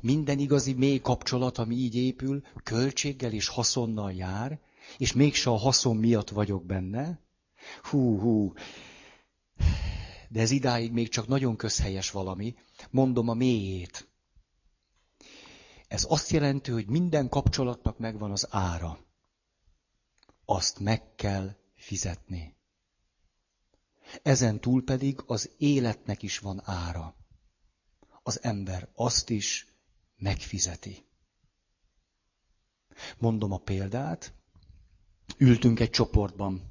[0.00, 4.60] Minden igazi mély kapcsolat, ami így épül, költséggel és haszonnal jár,
[4.98, 7.20] és mégse a haszon miatt vagyok benne.
[7.82, 8.52] Hú, hú.
[10.28, 12.54] De ez idáig még csak nagyon közhelyes valami.
[12.90, 14.08] Mondom a mélyét.
[15.88, 18.98] Ez azt jelenti, hogy minden kapcsolatnak megvan az ára.
[20.44, 22.56] Azt meg kell fizetni.
[24.22, 27.16] Ezen túl pedig az életnek is van ára.
[28.22, 29.66] Az ember azt is
[30.16, 31.04] megfizeti.
[33.18, 34.34] Mondom a példát,
[35.38, 36.70] ültünk egy csoportban.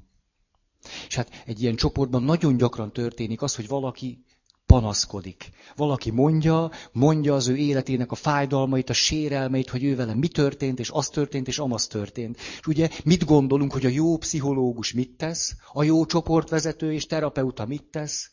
[1.06, 4.24] És hát egy ilyen csoportban nagyon gyakran történik az, hogy valaki
[4.72, 5.50] panaszkodik.
[5.76, 10.78] Valaki mondja, mondja az ő életének a fájdalmait, a sérelmeit, hogy ő vele mi történt,
[10.78, 12.36] és az történt, és amaz történt.
[12.36, 17.66] És ugye mit gondolunk, hogy a jó pszichológus mit tesz, a jó csoportvezető és terapeuta
[17.66, 18.30] mit tesz?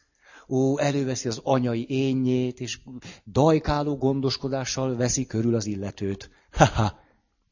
[0.50, 2.80] Ó, előveszi az anyai énjét, és
[3.26, 6.30] dajkáló gondoskodással veszi körül az illetőt.
[6.52, 7.00] Ha-ha,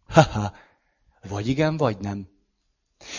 [0.08, 0.52] ha-ha.
[1.30, 2.28] Vagy igen, vagy nem.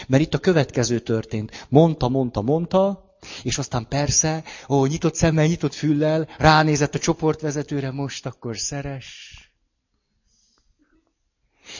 [0.07, 1.67] Mert itt a következő történt.
[1.69, 3.08] Mondta, mondta, mondta,
[3.43, 9.37] és aztán persze, ó, nyitott szemmel, nyitott füllel, ránézett a csoportvezetőre, most akkor szeres.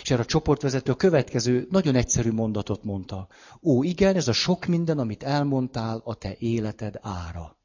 [0.03, 3.29] És erre a csoportvezető a következő nagyon egyszerű mondatot mondta.
[3.63, 7.57] Ó, igen, ez a sok minden, amit elmondtál, a te életed ára.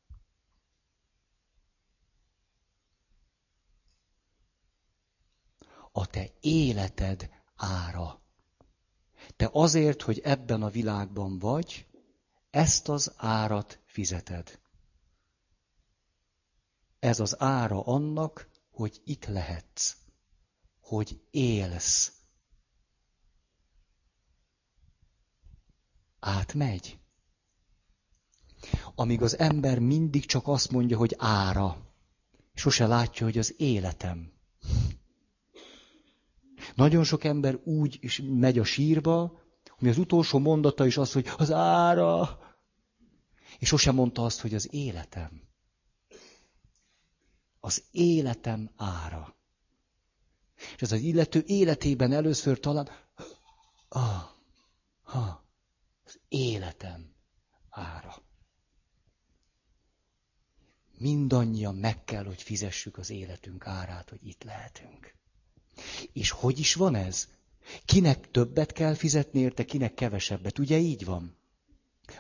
[5.92, 8.22] A te életed ára.
[9.36, 11.88] Te azért, hogy ebben a világban vagy,
[12.54, 14.60] ezt az árat fizeted.
[17.00, 19.96] Ez az ára annak, hogy itt lehetsz,
[20.80, 22.12] hogy élsz.
[26.20, 27.00] Átmegy.
[28.96, 31.94] Amíg az ember mindig csak azt mondja, hogy ára,
[32.54, 34.32] sose látja, hogy az életem.
[36.76, 39.43] Nagyon sok ember úgy is megy a sírba,
[39.78, 42.40] hogy az utolsó mondata is az, hogy az ára,
[43.60, 45.42] és sosem mondta azt, hogy az életem.
[47.60, 49.36] Az életem ára.
[50.76, 52.90] És ez az illető életében először talán,
[53.88, 54.24] ah,
[55.02, 55.46] ha,
[56.06, 57.14] az életem
[57.70, 58.22] ára.
[60.98, 65.16] Mindannyian meg kell, hogy fizessük az életünk árát, hogy itt lehetünk.
[66.12, 67.28] És hogy is van ez?
[67.86, 70.60] Kinek többet kell fizetni érte, kinek kevesebbet.
[70.60, 71.38] Ugye így van?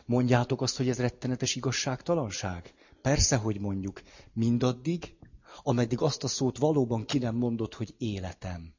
[0.05, 2.73] Mondjátok azt, hogy ez rettenetes igazságtalanság?
[3.01, 4.01] Persze, hogy mondjuk.
[4.33, 5.15] Mindaddig,
[5.63, 8.73] ameddig azt a szót valóban ki nem mondod, hogy életem.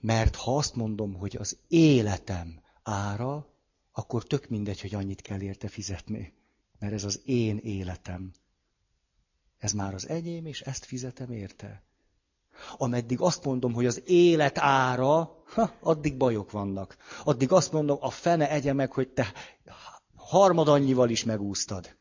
[0.00, 3.46] Mert ha azt mondom, hogy az életem ára,
[3.92, 6.32] akkor tök mindegy, hogy annyit kell érte fizetni.
[6.78, 8.32] Mert ez az én életem.
[9.58, 11.82] Ez már az enyém, és ezt fizetem érte.
[12.76, 16.96] Ameddig azt mondom, hogy az élet ára, ha, addig bajok vannak.
[17.24, 19.32] Addig azt mondom, a fene egye meg, hogy te
[20.16, 21.96] harmadannyival is megúsztad.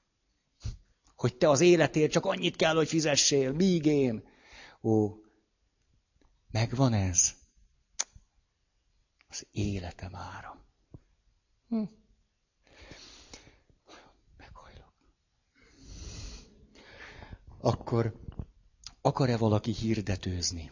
[1.16, 4.24] Hogy te az életért csak annyit kell, hogy fizessél, míg én.
[4.82, 5.10] Ó,
[6.52, 7.32] megvan ez.
[9.30, 10.66] Az életem ára.
[11.70, 11.84] Hm.
[14.38, 14.94] Meghajlok.
[17.60, 18.27] Akkor
[19.02, 20.70] akar-e valaki hirdetőzni?